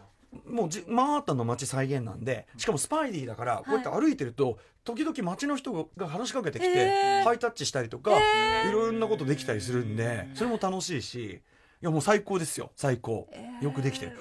[0.46, 8.12] もうじマンハッタンの街再現なんでしかもスパイディだからこうやって歩いてると、時々街の人が話しかけてきて、ハイタッチしたりとか、
[8.68, 11.42] いろんなことできたりするんでそれも楽しいし
[11.82, 12.70] いやもう最高ですよ。
[12.76, 13.64] 最高、えー。
[13.64, 14.12] よくできてる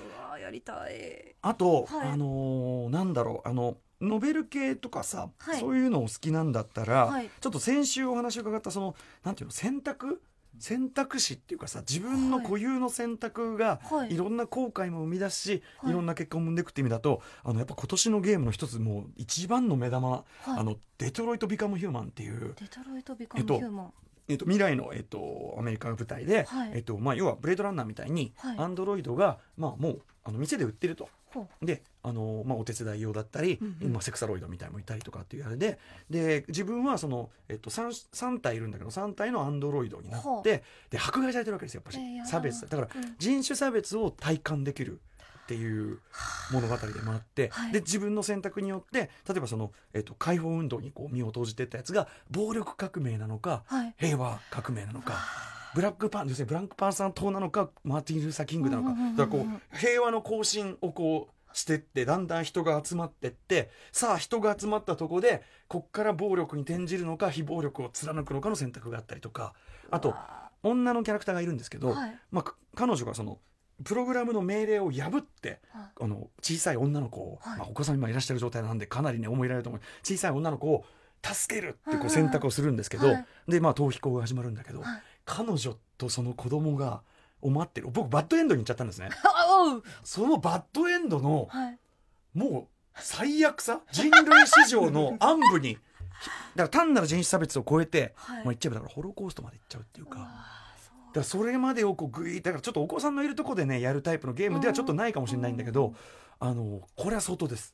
[0.49, 1.35] やりたい。
[1.41, 2.09] あと、はい。
[2.09, 5.59] あのーなんだろうあのノベル系とかさ、はい。
[5.59, 7.29] そういうのを好きなんだったら、はい。
[7.39, 10.21] ちょっと先週お話を伺ったそのなんていうの選択？
[10.57, 14.13] 選択肢っていうかさ自分の固有の選択がはい。
[14.13, 15.91] いろんな後悔も生み出すし、はい。
[15.91, 20.23] い、ろんな結果を生んでいくって意味だとあのやっぱ今年のゲームの一つもう一番の目玉、はい。
[20.45, 23.93] あのデトロイト・ビカム・ヒューマンっていう、デトロイト・ビカム・ヒューマン、えっと、
[24.37, 26.71] 未来の、えっと、アメリカが舞台で、はい。
[26.75, 28.57] えっとまあ、要はブレードランナーみたいにはい。
[28.57, 31.09] アンドロイドが、まあ、もうあの店で売ってると。
[31.31, 33.93] ほであの、まあ、お手伝い用だったり、うんうん。
[33.93, 35.77] まあ、セクサロイドみたいのもいたりとかっていうあれで
[36.09, 42.23] で自分はその、えっと、3, 3体いるんだけど3体のアンドロイドになってで迫害されてるわけですよやっぱし、えーや。
[42.23, 42.61] だ差別。
[42.67, 43.15] だからうん。
[43.19, 44.99] 人種差別を体感できる
[45.49, 45.97] っていう
[46.51, 47.71] 物語でもあって、はい。
[47.71, 53.95] で自分の選択によって例えばその、えっと、解放運動にこう身を投じていったやつが暴力革命なのか、はい。
[53.97, 55.15] 平和革命なのか。
[55.73, 69.53] ブラックパン要するにブラックパンサー党なのかマーティン・ルーサー・キングなのかだからこう平和の行進をこうしてってだんだん人が集まってってさあ人が集まったとこでこっから暴力に転じるのか非暴力を貫くのかの選択があったりとか
[69.91, 70.15] あと
[70.63, 72.19] 女のキャラクターがいるんですけど、はい。
[72.31, 73.39] まあ、か彼女がその
[73.83, 77.59] プログラムの命令を破ってはあの小さい女の子を、はい。
[77.59, 80.85] まあ、お子さん今いらっしゃる状態なんでかなりね思い入れると思う小さい女の子を
[81.23, 83.25] 助けるってこう選択をするんですけど、はい。
[83.47, 85.01] でまあ逃避行が始まるんだけど、はい。
[85.25, 87.01] 彼女とその子供が
[87.41, 87.87] を待ってる。
[87.91, 89.09] 僕バッドエンドに行っちゃったんですね。
[90.03, 91.79] そのバッドエンドのはい。
[92.33, 95.77] もう最悪さ人類史上の暗部に
[96.55, 98.35] だから単なる人種差別を超えて、はい。
[98.37, 100.27] まあ、言っちゃえばだからホロコーストまで行っちゃうっていうか。
[101.13, 105.93] だそれまでをこうグイーだからちょっとお子さんのいるとこでねやるタイプのゲームではちょっとないかもしれないんだけど、
[106.39, 107.73] あのこれは相当です。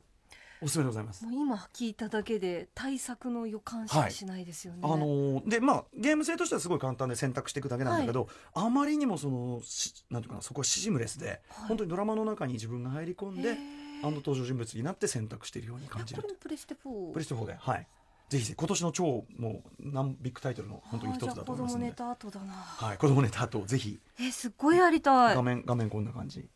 [0.61, 1.25] おすすめでございます。
[1.25, 11.39] もう今聞いただけで対策の予感しかしないですよね、あのでまあゲーム性としてはすごい簡単で選択していくだけなんだけど、あまりにもそのしなんていうかなそこはシームレスで、はい。
[11.67, 13.57] 本当にドラマの中に自分が入り込んで
[14.01, 17.87] あの登場人物になって選択しているように感じるプレステ4プレステ4ではい
[18.29, 21.91] ぜひ今年の超もう何ビッグタイトルの本当に一つだと思いますので。
[21.91, 22.53] 子供ネタ後だな。
[22.53, 23.99] はい子供ネタ後ぜひ。
[24.19, 25.35] えすっごいやりたい。
[25.35, 26.49] 画面画面こんな感じ。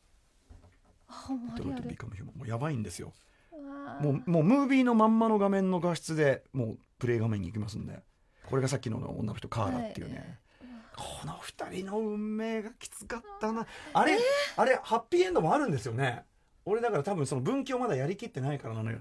[1.07, 3.13] あもうデトロイト・ビリもうやばいんですよ。
[4.01, 8.03] もうもうムービーのまんまの画面の画質でもうプレイ画面に行きますんで。
[8.49, 10.39] これがさっきの女の人カーラっていうね、
[10.95, 13.67] この二人の運命がきつかったな。
[13.93, 14.17] あれ、
[14.55, 16.23] あれハッピーエンドもあるんですよね。
[16.65, 18.99] 俺だから多分その分岐をまだやりきってないからなのよ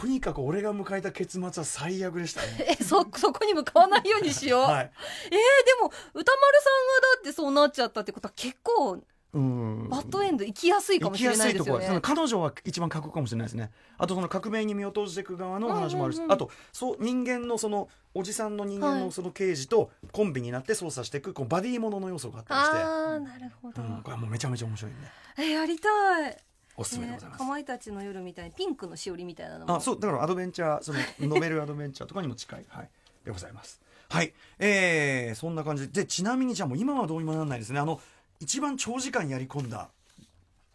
[0.00, 2.76] とにかく俺が迎えた結末は最悪でしたね。
[2.80, 4.92] えそそこに向かわないようにしよう、 はい。
[5.26, 5.38] えー、で
[5.80, 8.98] も歌丸さんがだってそうなっちゃったってことは結構
[9.34, 9.88] うん。
[9.88, 11.70] バッドエンド行きやすいかもしれないですよね。
[11.72, 13.70] 行きやすいところ彼女は一番過酷かもしれないですね。
[13.98, 16.12] あとその革命に身を投じていく側の話もある。
[16.12, 16.32] し、うんうんうん。
[16.32, 19.00] あとそう人間のそのおじさんの人間はい。
[19.00, 22.76] のその刑事とコンビになって捜査していくこうバディものの要素があったりして。
[22.76, 26.36] ああなるほど、うん、これはもうめちゃめちゃ面白いんでえやりたい
[26.76, 29.76] おすすめでございます、かまいたちの夜みたいにピンクのしおりみたいなのも。
[29.76, 32.88] あそうだからアドベンチャーそのノベルアドベンチャーとかにも近い、はい、
[33.24, 33.80] でございます。
[34.08, 34.32] はい。
[34.58, 35.88] えー、そんな感じ。
[35.88, 37.80] ででちなみにじゃあもう今はどうにもならないですね。
[37.80, 38.00] あの
[38.40, 39.88] 一番長時間やり込んだ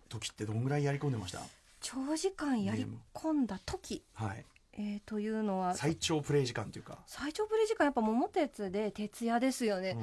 [0.09, 1.39] 時ってどんぐらいやり込んでました？
[1.81, 4.45] 長時間やり込んだ時、はい。
[4.73, 5.75] えー、というのは。
[5.75, 9.97] 最長プレイ時間というか、最長プレイ時間やっぱ桃鉄で徹夜ですよね、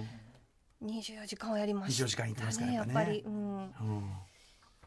[0.80, 0.88] うん。
[0.88, 2.04] 24時間はやりました。
[2.04, 2.76] 24時間いってますからね。
[2.76, 3.58] やっぱりうん。
[3.62, 3.72] うん。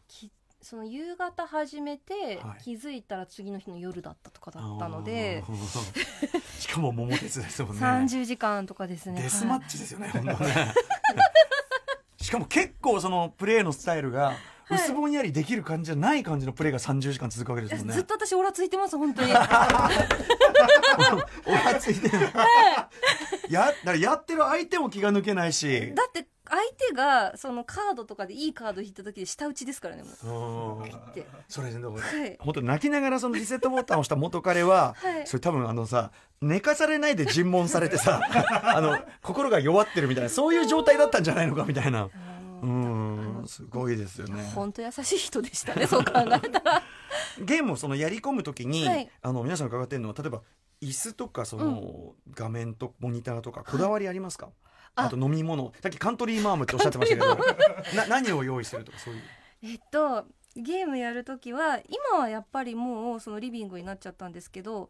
[0.07, 2.63] きその夕方始めて、はい。
[2.63, 6.41] 気づいたら次の日の夜だったとかだったので、あー。
[6.59, 7.81] しかも桃鉄ですもんね。
[7.81, 9.21] 30時間とかですね。
[9.21, 10.73] デスマッチですよね、本当ね。
[12.21, 14.75] しかも結構そのプレーのスタイルがい。
[14.75, 17.93] 薄ぼんやりできる感じじゃない感じのプレーが30時間続くわけですもんね。
[17.93, 19.31] ずっと私オラついてます本当に。
[19.33, 19.47] おら
[21.79, 22.29] ついてる。
[23.49, 25.93] やだからやってる相手も気が抜けないし。
[25.95, 30.89] だって相手がそのカードとかでいいカード引いた時で舌打ちですからねもう。
[31.47, 32.37] それでだからはい。
[32.39, 35.27] 本当に泣きながらそのリセットボタンを押した元彼は、 はい。
[35.27, 38.21] それ多分あのさ寝かされないで尋問されてさ
[38.63, 42.09] あの心が弱ってるみたいなそういう状態だったんじゃないのかみたいな。
[42.61, 44.43] うんすごいですよね。
[44.53, 46.83] 本当優しい人でしたねそう考えたら。
[47.39, 49.09] ゲームをそのやり込むときに、はい。
[49.21, 50.41] あの皆さん伺ってるのは例えば
[50.81, 55.09] 椅子とかその、画面とモニターとかこだわりありますか、ああ。
[55.09, 55.73] と飲み物。
[55.81, 57.37] さっきカントリーマームっておっしゃってましたけど。
[57.95, 59.21] な何を用意するとかそういう。
[59.63, 60.25] えっと
[60.55, 61.79] ゲームやるときは
[62.11, 64.89] 今はやっぱりもうそのリビングになっちゃったんですけど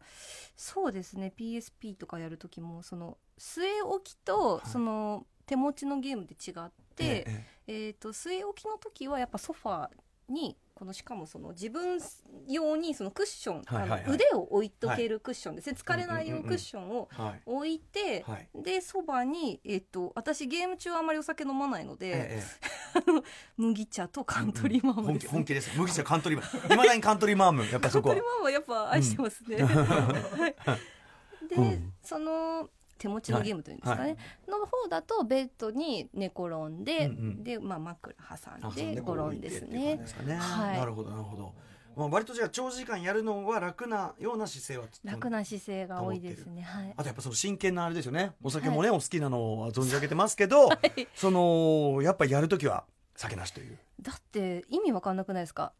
[0.56, 4.68] そうですね PSP とかやるときもその据え置きとはい。
[4.68, 7.46] その手持ちのゲームで違って、ええ。
[7.66, 9.88] えー、と据え置きの時はやっぱソファー
[10.30, 12.00] にこのしかもその自分
[12.48, 14.04] 用にそのクッション、はいはいはい。
[14.14, 17.42] 腕を置いとけるクッションですね、疲れないようにクッションをはい。
[17.44, 18.48] 置いて、はい。
[18.54, 22.42] でそばに、えっと私ゲーム中はあまりお酒飲まないので、え
[23.58, 25.66] 麦茶とカントリーマーム本気です、本気です。
[25.68, 26.74] よ麦茶カントリーマーム。
[26.74, 27.66] いまだにカントリーマーム。
[27.66, 28.14] やっぱそこは。
[28.14, 31.48] カントリーマームはやっぱ愛してますね、はい。
[31.48, 31.92] で、うん。
[32.02, 34.16] その手持ちのゲームというんですかね、はい。
[34.50, 37.42] の方だとベッドに寝転んで、うんうん。
[37.42, 40.36] で、まあ、枕挟んでゴロンですねじですかね。
[40.36, 40.78] はい。
[40.78, 41.54] なるほどなるほど、
[41.96, 46.60] まあ、割とじゃあ長時間やるのは楽なような姿勢は楽な姿勢が多いですね。
[46.60, 46.94] はい。
[46.94, 48.32] あとやっぱその真剣なあれですよね。
[48.42, 50.68] お酒もね、お好きなのは存じ上げてますけど、
[51.14, 52.84] そのやっぱやるときは
[53.16, 55.72] 酒なしというだって意味わかんなくないですか？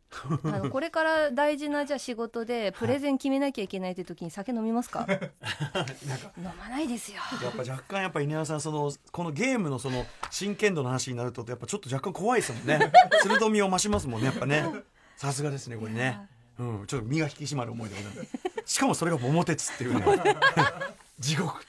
[0.44, 5.06] あのこれから大事なじゃあ仕事でプレゼン決めなきゃいけないって時に酒飲みますか？
[6.36, 7.18] 飲まないですよ。
[7.42, 12.92] やっぱ若干やっぱ稲山さんそのこのゲームのその真剣度の話になるとやっぱちょっと若干怖いですもんね。
[13.22, 14.64] 鋭みを増しますもんねやっぱね。
[15.16, 16.20] さすがですねこれね。
[16.58, 18.22] うんちょっと身が引き締まる思いでございま
[18.66, 18.74] す。
[18.74, 20.04] しかもそれが桃鉄っていうね。
[21.20, 21.68] 地獄って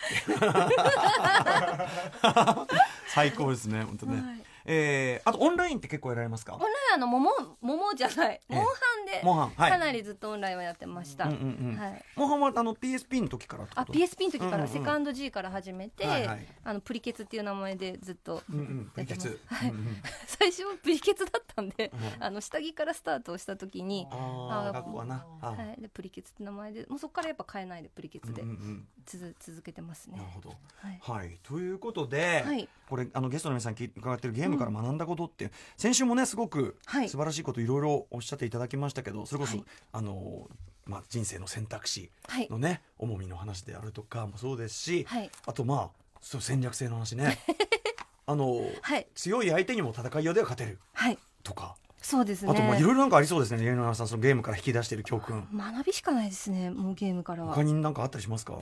[3.08, 6.54] 最高ですね本当ね、はいえーあとオンラインって結構やられますか？
[6.56, 8.42] オンラインあの桃桃じゃない。
[8.50, 8.56] ええ。
[8.56, 8.72] モンハ
[9.04, 9.72] ンでモンハンはい。
[9.72, 12.06] かなりずっとオンラインはやってました、うんうんうんはい。
[12.16, 14.62] モンハンはあの PSP の時からあ PSP の時かうんうんうん。
[14.62, 16.48] らセカンド G から始めて、はいはい。
[16.64, 19.28] あのプリケツっていう名前でずっとうんうんやってます。
[19.30, 20.02] 熱はいうんうん。
[20.28, 25.26] 最初はプリケツだったんで、うんあの下着からスタートをした時に、あああ学校はな。
[25.42, 30.18] あはい、でプリケツって名前でもうそこからやっぱ変えないでプリケツでうんうん続けてますね。
[30.18, 30.50] なる、ほど。
[30.50, 31.00] はい。
[31.02, 32.68] はい、ということで、はい。
[32.90, 37.10] これあのゲストの皆さん聞い伺ってるゲームから学んだことって、先週もねすごくはい。
[37.10, 40.48] 素晴らしいこといろいろおっしゃっていただきましたけどそれこそ、はいあの
[40.86, 42.48] まあ、人生の選択肢はい。
[42.50, 45.30] のね重みの話であるとかもそうですし、はい。
[45.46, 45.90] あとまあ
[46.22, 47.40] そう戦略性の話ね。
[48.28, 49.08] あのはい。
[49.16, 51.18] 強い相手にも戦いようでは勝てるはい。
[51.44, 52.52] とか、そうですね。
[52.52, 53.64] あとまあいろいろなんかありそうですね。
[53.64, 55.48] 家野さんそのゲームから引き出している教訓。
[55.54, 57.54] 学びしかないですねもうゲームからは。
[57.56, 58.58] 他に何かあったりしますか？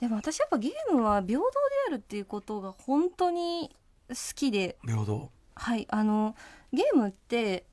[0.00, 1.50] でも私やっぱゲームは平等で
[1.88, 3.74] あるっていうことが本当に
[4.08, 4.76] 好きで。
[4.84, 6.34] 平等はいあの
[6.72, 7.64] ゲームって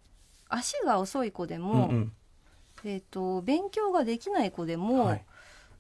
[0.49, 2.11] 足が遅い子でも、うんうん。
[2.83, 5.25] えー、と勉強ができない子でも、はい。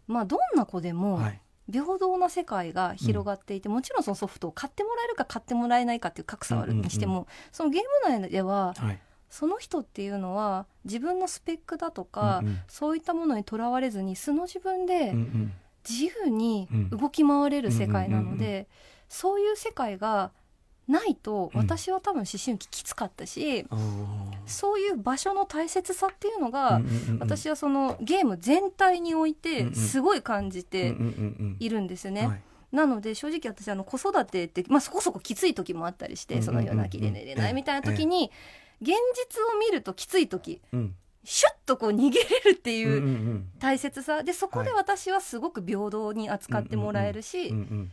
[0.07, 1.41] まあどんな子でもはい。
[1.71, 8.99] 平等な世界が広がっていて、もちろんそのソフトを買ってもらえるか買ってもらえないかっていう格差はあるにしても、うんそのゲーム内でははい。
[9.29, 12.59] その人っていうのは自分のスペックだとか、うんうん。
[12.67, 15.53] そういったものにとらわれずに素の自分でうんうん。
[15.87, 16.89] 自由にうん。
[16.89, 18.65] 動き回れる世界なので、うんうん。
[19.07, 20.31] そういう世界が
[20.87, 21.61] ないとうん。
[21.61, 23.77] 私は多分思春期きつかったし、あー。
[24.45, 27.19] そういう場所の大切さっていうのが、うんうんうんうん。
[27.19, 29.75] 私はそのゲーム全体においてうんうん。
[29.75, 31.07] すごい感じてうんうんう
[31.43, 32.43] んいるんですよね。
[32.71, 36.63] なので正直私あの子育てって、まあ、そこそこきつい時もあったりして、うんうんうんうん。
[36.63, 38.31] その夜泣きで寝れないみたいな時に、
[38.81, 40.95] 現実を見るときつい時うん。
[41.23, 43.49] シュッとこう逃げれるってうんうんういうん。
[43.59, 44.23] 大切さ。
[44.23, 44.79] でそこではい。
[44.79, 47.91] 私はすごく平等に扱ってもらえるし、うんうん。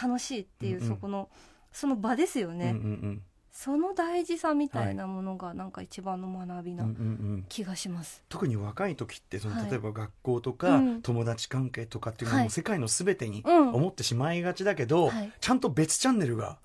[0.00, 0.88] 楽しいっていう、うんうん。
[0.88, 1.28] そこの
[1.72, 3.22] その場ですよね、うんうんうん。
[3.52, 7.44] その大事さみたいなものがなんか一番の学びうんうなんうん。
[7.48, 8.22] 気がします。
[8.28, 9.70] 特に若い時ってそのはい。
[9.70, 11.02] 例えば学校とかうん。
[11.02, 12.44] 友達関係とかっていうのははい。
[12.44, 13.74] もう世界の全てにうん。
[13.74, 15.32] 思ってしまいがちだけどはい。
[15.40, 16.58] ちゃんと別チャンネルが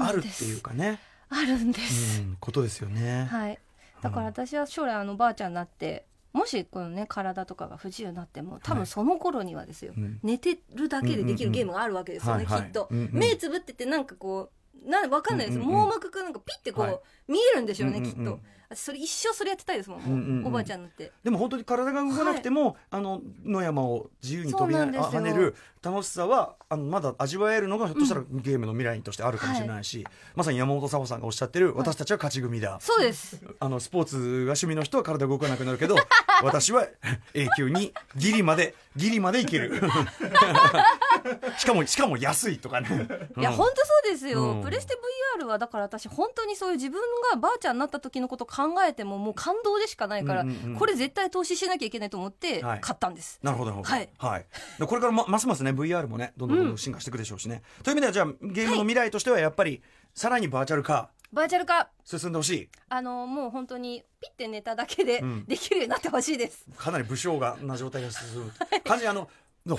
[0.00, 0.62] あるっていうす。
[0.62, 1.00] かね。
[1.30, 2.20] あるんです。
[2.22, 3.24] うんことですよね。
[3.30, 3.58] はい。
[4.02, 8.80] だから私は将来あのばあちゃんになってもしこのね体とかが不自由になっても多はい。
[8.80, 10.18] 分その頃にはですよ、うん。
[10.22, 14.50] 寝てるだけでできるゲームがあるわけですよね、きっと、目つぶっててなんかこ
[14.84, 17.00] うなわかんないです、うんうんうん網膜くんなんかピッてこう、はい。
[17.28, 18.14] 見えるんでしょうね、うんうんうん。
[18.14, 18.40] きっと。
[18.63, 20.00] 私それ一生それやってたいですもん。
[20.00, 20.38] もう、うんうん。
[20.38, 21.12] うんおばあちゃんになって。
[21.22, 32.78] でも本当に体が動かなくても、あの野山を自由に飛び跳ねる楽しさはあのまだ味わえるのがひょっとしたらゲームの未来としてあるかもしれないし、まさに山本沙帆さんがおっしゃってる、私たちは勝ち組だ。
[32.80, 33.40] そうです。
[33.60, 35.96] あのスポーツが趣味の人は体動かなくなるけど
[36.42, 36.86] 私は
[37.34, 39.80] 永久にギリまでギリまでいける。
[41.58, 43.08] しかもしかも安いとかね。
[43.36, 43.56] いやうん。
[43.56, 44.62] 本当そうですよ、うん。
[44.62, 44.94] プレステ
[45.40, 47.00] VR はだから私本当にそういう自分
[47.32, 50.78] がばあちゃんになった時のこと考えてももう感動でしかないから、うんうんうん。
[50.78, 52.80] これ絶対投資しなきゃいけないと思ってはい。
[52.80, 53.70] 買ったんです、なるほど。
[53.70, 54.46] なるほどはい。
[54.78, 59.82] でこれからまますますね VR もねどんどんどんどん進化していくでしょうしね、という意味ではじゃあゲームの未来としてはやっぱり
[60.14, 61.88] さらにバーチャル化バーチャル化。
[62.04, 62.68] 進んでほしい。
[62.88, 65.44] あのもう本当にピッて寝ただけでうん。
[65.46, 68.52] できるようになってほしいです、かなり武将がな状態が進む。
[68.84, 69.28] 感じあの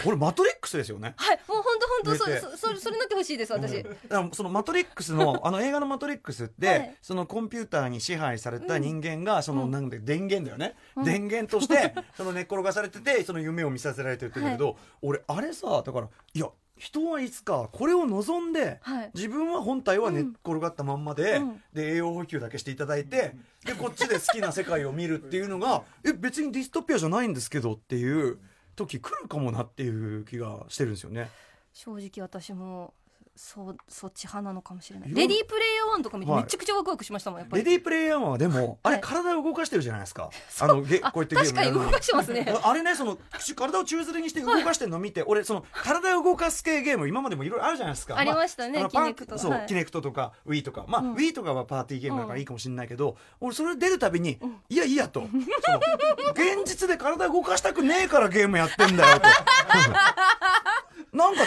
[0.04, 1.13] これマトリックスですよね。
[1.15, 1.39] はい。
[1.48, 2.41] もう本当本当寝て。
[2.41, 6.96] そそそれそれになってほしいです私、だからそのマトリックスのあの映画のマトリックスって、はい。
[7.02, 9.72] そのコンピューターに支配された人間が、そのうん。
[9.72, 11.04] なんで電源だよね、うん。
[11.06, 19.12] 電源として その寝っ転がされててその夢を見させられてるって言うんだけど、俺あれさだからいや人はいつかこれを望んで、はい。
[19.14, 21.62] 自分は本体は寝っ転がったまんまで、うん。
[21.74, 23.36] で栄養補給だけしていただいて
[23.66, 28.40] でこっちで好きな世界を見るっていうのがえ別にディストピアじゃないんですけどっていう
[28.76, 31.30] 時来るかもなっていう気がしてるんですよね。
[31.74, 32.94] 正直私も
[33.38, 35.10] そうそっち派なのかもしれない。
[35.13, 36.43] レディープレイヤー1とか見てはい。
[36.43, 37.63] めちゃくちゃワクワクしましたもんやっぱり。
[37.65, 40.30] レディープレイヤー1はでもあれはい体を動かしてるじゃないですか。
[40.62, 42.48] あのゲあこうやってゲーム確かに動かしてますね。
[42.63, 43.17] あれねその
[43.56, 48.17] 体を宙づりにして動かしてるのを見て俺その体を動かす系ゲーム今までもいろいろあるじゃないですか。
[48.17, 49.65] ありましたねあのキネクトそう、はい。
[49.67, 50.86] キネクトとか Wii とか。
[50.88, 51.13] まあ、うん。
[51.15, 52.34] Wii とかはパーティーゲームだかうん。
[52.36, 55.28] らいいかもしれないけど、俺それ出るたびに、いやいやと。
[56.34, 59.28] 現実で体動かしたくねえからゲームやってんだよと。
[61.15, 61.41] なんか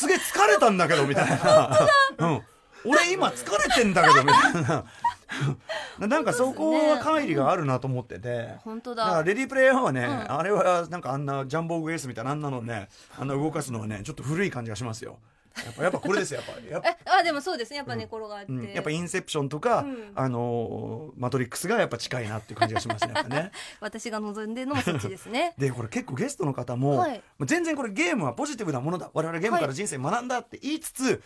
[0.00, 1.78] すげえ疲れたんだけどみたいな、
[2.18, 2.42] うん、
[2.86, 4.84] 俺今疲れてんだけどみたいな。
[5.98, 8.54] なんかそこは乖離があるなと思ってて。
[8.64, 9.04] 本当だ。
[9.04, 10.32] からだレディープレイヤーはね、ん。
[10.32, 12.88] あれはなんかあんなジャンボーグエースみたいなあんなのね
[13.18, 15.18] あんな動かすのはねちょっと古い感じがしますよ
[15.64, 16.70] やっぱ やっぱこれですよやっぱ。
[16.70, 16.88] やっぱ。
[16.88, 17.78] えあでもそうですね。
[17.78, 20.12] やっぱ寝転がって、うん、やっぱインセプションとか、うん。
[20.14, 23.52] あのーマトリックスがやっぱ近いなっていう感じがしますねね。
[23.80, 25.54] 私が望んでるのもそっちですね。
[25.58, 27.22] でこれ結構ゲストの方も、はい。
[27.40, 29.10] 全然これゲームはポジティブなものだ。
[29.12, 31.22] 我々ゲームから人生学んだって言いつつ、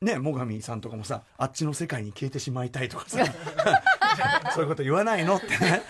[0.00, 3.24] ね最上さんとかもさあっちの世界に消えてしまいたいとかさ。
[4.52, 5.82] そういうこと言わないのってね。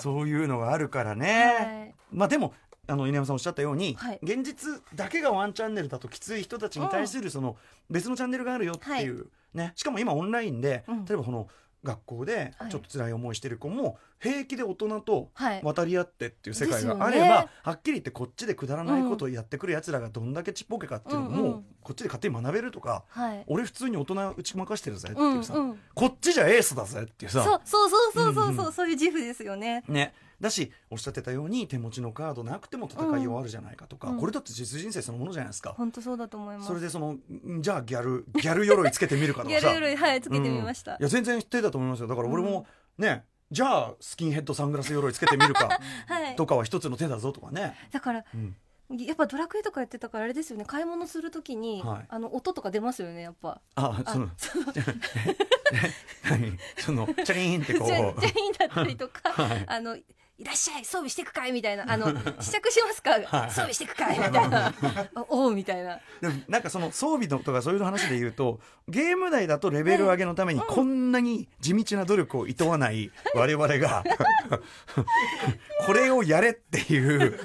[0.00, 2.54] そういうのがあるからね、まあでも
[2.90, 4.18] あの稲山さんおっしゃったように、はい。
[4.22, 7.56] 現実だけがワンチャンネルだときつい人たちに対するその
[7.88, 11.04] 別のチャンネルがあるよっていう、ね、しかも今オンラインで、うん。
[11.04, 11.48] 例えばこの
[11.84, 12.70] 学校ではい。
[12.70, 15.60] ちょっと辛い思いしてる子も平気で大人とはい。
[15.64, 21.64] 渡り合ってっていう世界があれば、はっきり言ってこっちでくだらないことをやってくるやつらがどんだけちっぽけかっていうのも、うんうん。
[21.82, 23.44] こっちで勝手に学べるとか、はい。
[23.46, 25.78] 俺普通に大人打ち負かしてるぜってういうんさ、うん。
[25.94, 27.42] こっちじゃエースだぜっていうさ。
[27.44, 29.84] そうそうそうそうそうそう、うそういう自負ですよね。
[29.88, 34.18] ね、だしおっしゃってたように手持ちのカードなくても戦い終わるじゃないかとか、うん。
[34.18, 36.68] これだって実人生そのものじゃないですか、本当そうだと思います。
[36.68, 39.68] それでそのんじゃあギャルギャル鎧つけてみるかとギかさ。
[39.72, 40.98] ャル鎧はいつけてみました、うん。
[41.00, 42.08] いや全然手だと思いますよ。
[42.08, 42.66] だから俺も
[42.98, 45.68] ね、じゃあスキンヘッドサングラス鎧つけてみるか。
[46.06, 46.36] はい。
[46.36, 48.56] とかは一つの手だぞとかね、だからうん。
[48.98, 50.64] やっぱドラクエとかやってたからあれですよね。
[50.64, 52.06] 買い物するときに、はい。
[52.08, 53.60] あの音とか出ますよねやっぱ。
[53.76, 54.30] あその
[56.24, 56.58] 何？
[56.76, 59.64] その チャリーンってこじゃじゃういいんだったりとか、はい。
[59.66, 59.96] あの
[60.40, 62.06] いらっしゃい装備してくかいみたいなあの
[62.40, 64.68] 試着しますか、はい装備してくかいみたいな。
[65.14, 65.98] あおうみたいな。
[66.22, 74.02] でもなんかその装備のとかそういう話で言うとゲーム内だとレベル上げのためにこんなに地道な努力をいとわない我々が
[75.86, 77.38] これをやれっていう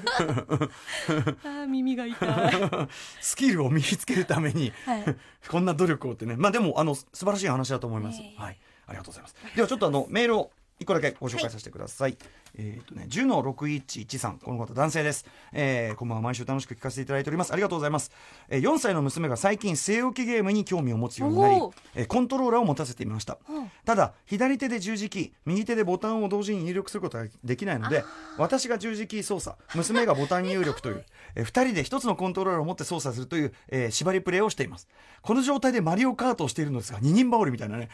[1.44, 2.88] あー耳が痛い、
[3.20, 5.04] スキルを身につけるためにはい、
[5.48, 6.36] こんな努力をってね。
[6.36, 8.40] まあでもあの素晴らしい話だと思います、ええ。
[8.40, 8.58] はい。
[8.86, 9.36] ありがとうございます。
[9.54, 12.18] ではちょっとあのメールを一個だけご紹介させてください。
[12.58, 15.24] えっ、とね、10の6113、この方男性です。
[15.52, 17.52] えー、こんばんは、毎週楽しく聞かせていただいております。
[17.52, 18.10] ありがとうございます。
[18.48, 21.56] えー、4歳の娘が最近、据え置きゲームに興味を持つようになり
[21.94, 23.38] えーコントローラーを持たせてみました。
[23.48, 28.04] うんただ、左手で十字キー、右手でボタンを同時に入力することができないので、
[28.36, 31.04] 私が十字キー操作、娘がボタン入力という、
[31.36, 34.88] えー、2人で1つのコントローラーを持って操作するという、えー縛りプレイをしています。
[35.22, 37.88] この状態でマリオカートをしているのですが、二人羽織みたいなね。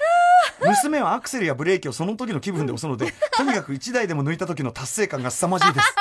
[0.65, 5.95] 娘はアクセルやブレーキをその時の気分で押すので、 とにかく1台でも抜いた時の達成感が凄まじいです。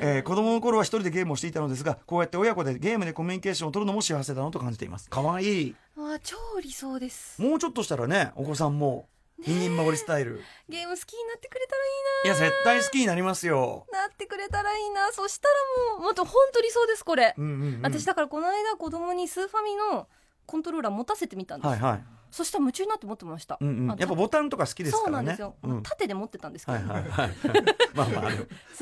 [0.00, 5.08] えー子供の頃は一人でゲームをしていたのですがこうやって親子でゲームでコミュニケーションを取るのも幸せだなと感じています。
[5.08, 5.44] かわい。
[5.44, 7.40] いあー超理想です。
[7.40, 10.42] もうちょっとしたらねお子さんも二人羽織スタイル。
[10.68, 11.88] ゲーム好きになってくれたらい
[12.26, 12.38] いな。
[12.38, 13.86] いや絶対好きになりますよ。
[13.92, 15.12] なってくれたらいいな。
[15.12, 20.08] そしたらもうもっと本当理想ですこれ、うんうん、うん、私だからこの間子供にスーファミの
[20.46, 23.90] コントローラー持たせてみたんです、はいはいそしたら夢中になって持ってました、うんうん。
[23.92, 25.26] あやっぱボタンとか好きですそうからね。
[25.28, 25.82] なんですよ、うん。
[25.84, 27.30] 縦で持ってたんですけど、はいはいはい。
[27.94, 28.30] まあまあ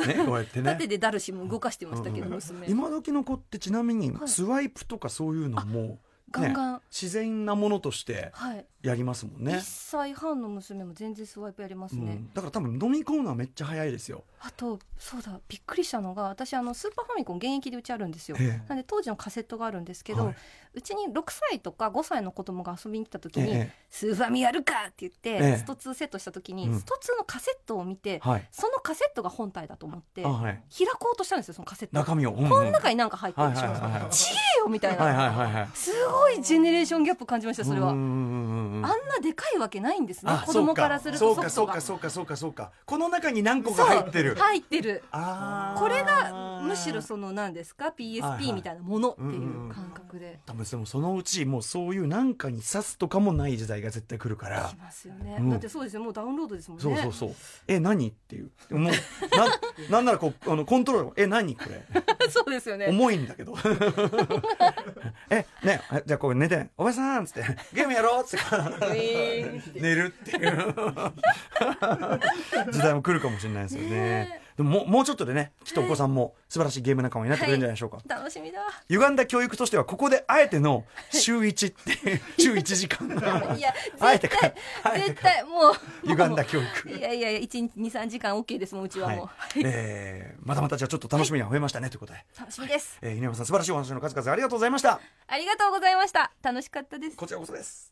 [0.06, 0.72] ね こうやってね。
[0.72, 2.66] 縦でダルシム動かしてましたけど、娘。
[2.66, 4.28] 今時の子ってちなみにはい。
[4.28, 5.98] スワイプとかそういうのも、
[6.30, 6.74] ガンガン。
[6.76, 9.54] ね、自然なものとしてはい、やりますもんね。
[9.54, 14.24] 1、歳半の娘も全然スワイプやりますね、うん、だから多分飲み込むのはめっちゃ早いですよ。
[14.40, 18.36] あとそうだびっくりしたのが私あのスーパーファミコン現役でうちあるんですよ。
[18.40, 18.68] ええ。
[18.68, 20.36] なんで当時のカセットがあるんですけど、はい。
[20.74, 23.72] うちに6歳とか5歳の子供が遊びに来た時に「ええ。
[23.88, 25.56] スーファミやるか!」って言って、ええ。
[25.58, 26.80] スト2セットした時に、うん。
[26.80, 28.48] スト2のカセットを見て、はい。
[28.50, 30.62] そのカセットが本体だと思ってあはい。
[30.76, 31.94] 開こうとしたんですよそのカセット。
[31.94, 32.48] 中身を、うんうん。
[32.48, 35.68] この中になんか入ってるでしちげえよみたいな、はいはいはいはい。
[35.74, 40.32] すごいジェネレーションギャップ感じましたそれは、うんうんうんうんあんなでかいわけないんですね。
[40.32, 41.50] あ子供からするとそうか。
[41.50, 44.34] そうかそうかそうかそうかこの中に何個か入ってる。
[44.36, 45.04] 入ってる。
[45.10, 45.80] あー。
[45.80, 50.40] これがむしろその何ですか？PSP みたいなものっていう感覚で。
[50.46, 54.68] 多分でもそのうちもうそういう何かに刺すとかもない時代が絶対来るから。
[54.70, 55.50] きますよね、うん。
[55.50, 56.02] だってそうですよ。
[56.02, 56.82] もうダウンロードですもんね。
[56.82, 57.34] そうそうそう。
[57.68, 58.08] え何？
[58.08, 58.50] っていう。
[58.70, 58.92] もう
[59.36, 59.58] な
[59.90, 61.12] なんならこうあのコントローラー。
[61.24, 61.86] え何これ？
[62.30, 62.86] そうですよね。
[62.88, 63.54] 重いんだけど。
[65.30, 67.44] えねえじゃあこう寝て「おばさん」っつって
[67.74, 68.46] 「ゲームやろう」っつって。
[68.52, 68.61] えー
[69.74, 70.74] 寝るっていう。
[72.72, 78.60] 時代も来るかもしれないですよねねでももうもうちょっとでねきっとお子さんも素晴らしいゲーム仲間になってくれるんじゃないでしょうか、楽しみだ。
[78.88, 83.56] 歪んだ教育としてはここであえての 週1っていう 週1時間。
[83.56, 85.74] いや あえて絶対あえて絶対もう。
[86.08, 86.90] 歪んだ教育。
[86.90, 89.16] いやいやいや1日23時間 OK ですもんうちははい。
[89.16, 89.28] もう、
[89.64, 92.98] えーまたまたじゃあちょっと楽しみが増えましたねということで、楽しみです。
[93.00, 95.00] えー、稲山さん素晴らしいお話の数々ありがとうございました。
[95.28, 96.32] ありがとうございました。
[96.42, 97.16] 楽しかったです。
[97.16, 97.90] こちらこそです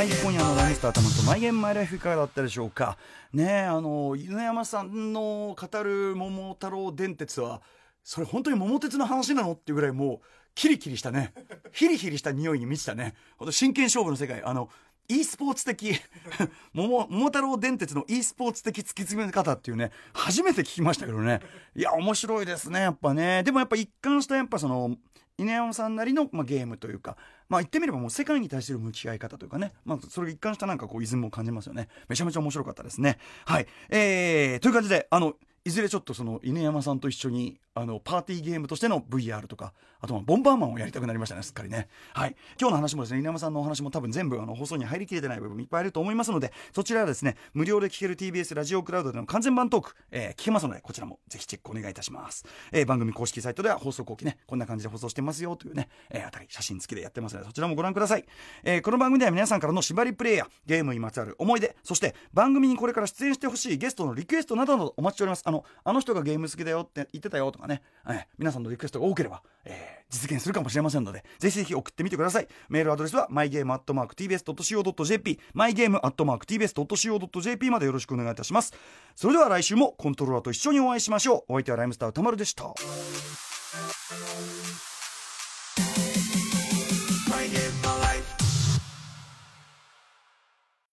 [0.00, 2.96] はい今夜の「ライムスターたまとマイゲームマイライフ」いかがだったでしょうか？
[3.34, 7.60] ねえあの犬山さんの語る桃太郎電鉄は
[8.02, 9.52] それ本当に桃鉄の話なの？
[9.52, 10.20] っていうぐらいもう
[10.54, 11.34] キリキリしたね。
[11.72, 13.12] ヒリヒリした匂いに満ちたね。
[13.36, 14.42] 本当真剣勝負の世界。
[14.42, 14.70] あの
[15.06, 15.92] e スポーツ的
[16.72, 21.42] 桃桃太郎電鉄の e スポーツ的突き詰め方っていうね初めて聞きましたけどね。
[21.76, 23.42] いや面白いですねやっぱね。
[23.42, 24.96] でもやっぱ一貫したやっぱその
[25.40, 27.16] 稲山さんなりの、まあ、ゲームというか、
[27.48, 31.88] まあ、言ってみればもう世界に対する向き合い方というかね、まあ、それが一貫したなんかこうイズムを感じますよね。
[32.08, 33.18] めちゃめちゃ面白かったですね。
[33.46, 33.66] はい。
[33.88, 35.34] えー、という感じであの
[35.64, 41.88] いずれちょっとその犬山さんと一緒にあのパーティーゲームとしての VR とかあとはボンバーマンをやりたくなりましたねすっかりね。
[42.14, 42.36] はい。
[42.58, 58.24] 今日の話もですね犬山さんのお話も多分全部あの放送に入りきれてない部分いっぱいあると思いますのでそちらはですね無料で聞ける TBS ラジオクラウドでの完全版トーク、えー聞けますのでこちらもぜひチェックお願いいたします、えー番組公式サイトでは放送後期ねこんな感じで放送してますよというね、えーあたり写真付きでやってますのでそちらもご覧ください、
[58.64, 65.42] えーこの番組では皆さんからの縛りプレイやゲームにまつわる思い出そして番組にこれから出演してほしいゲストのリクエストなどなどお待ちしております。
[65.44, 72.48] あのあの人がゲーム好きだよって言ってたよとかねね、えー皆さんのリクエストが多ければ、えー実現するかもしれませんのでぜひぜひ送ってみてください。
[72.68, 78.74] メールアドレスは mygame.tbs.co.jp mygame.tbs.co.jp までよろしくお願いいたします。
[79.14, 81.52] それでは来週もコントローラーと一緒にお会いしましょう。
[81.52, 82.74] お相手はライムスター歌丸でした。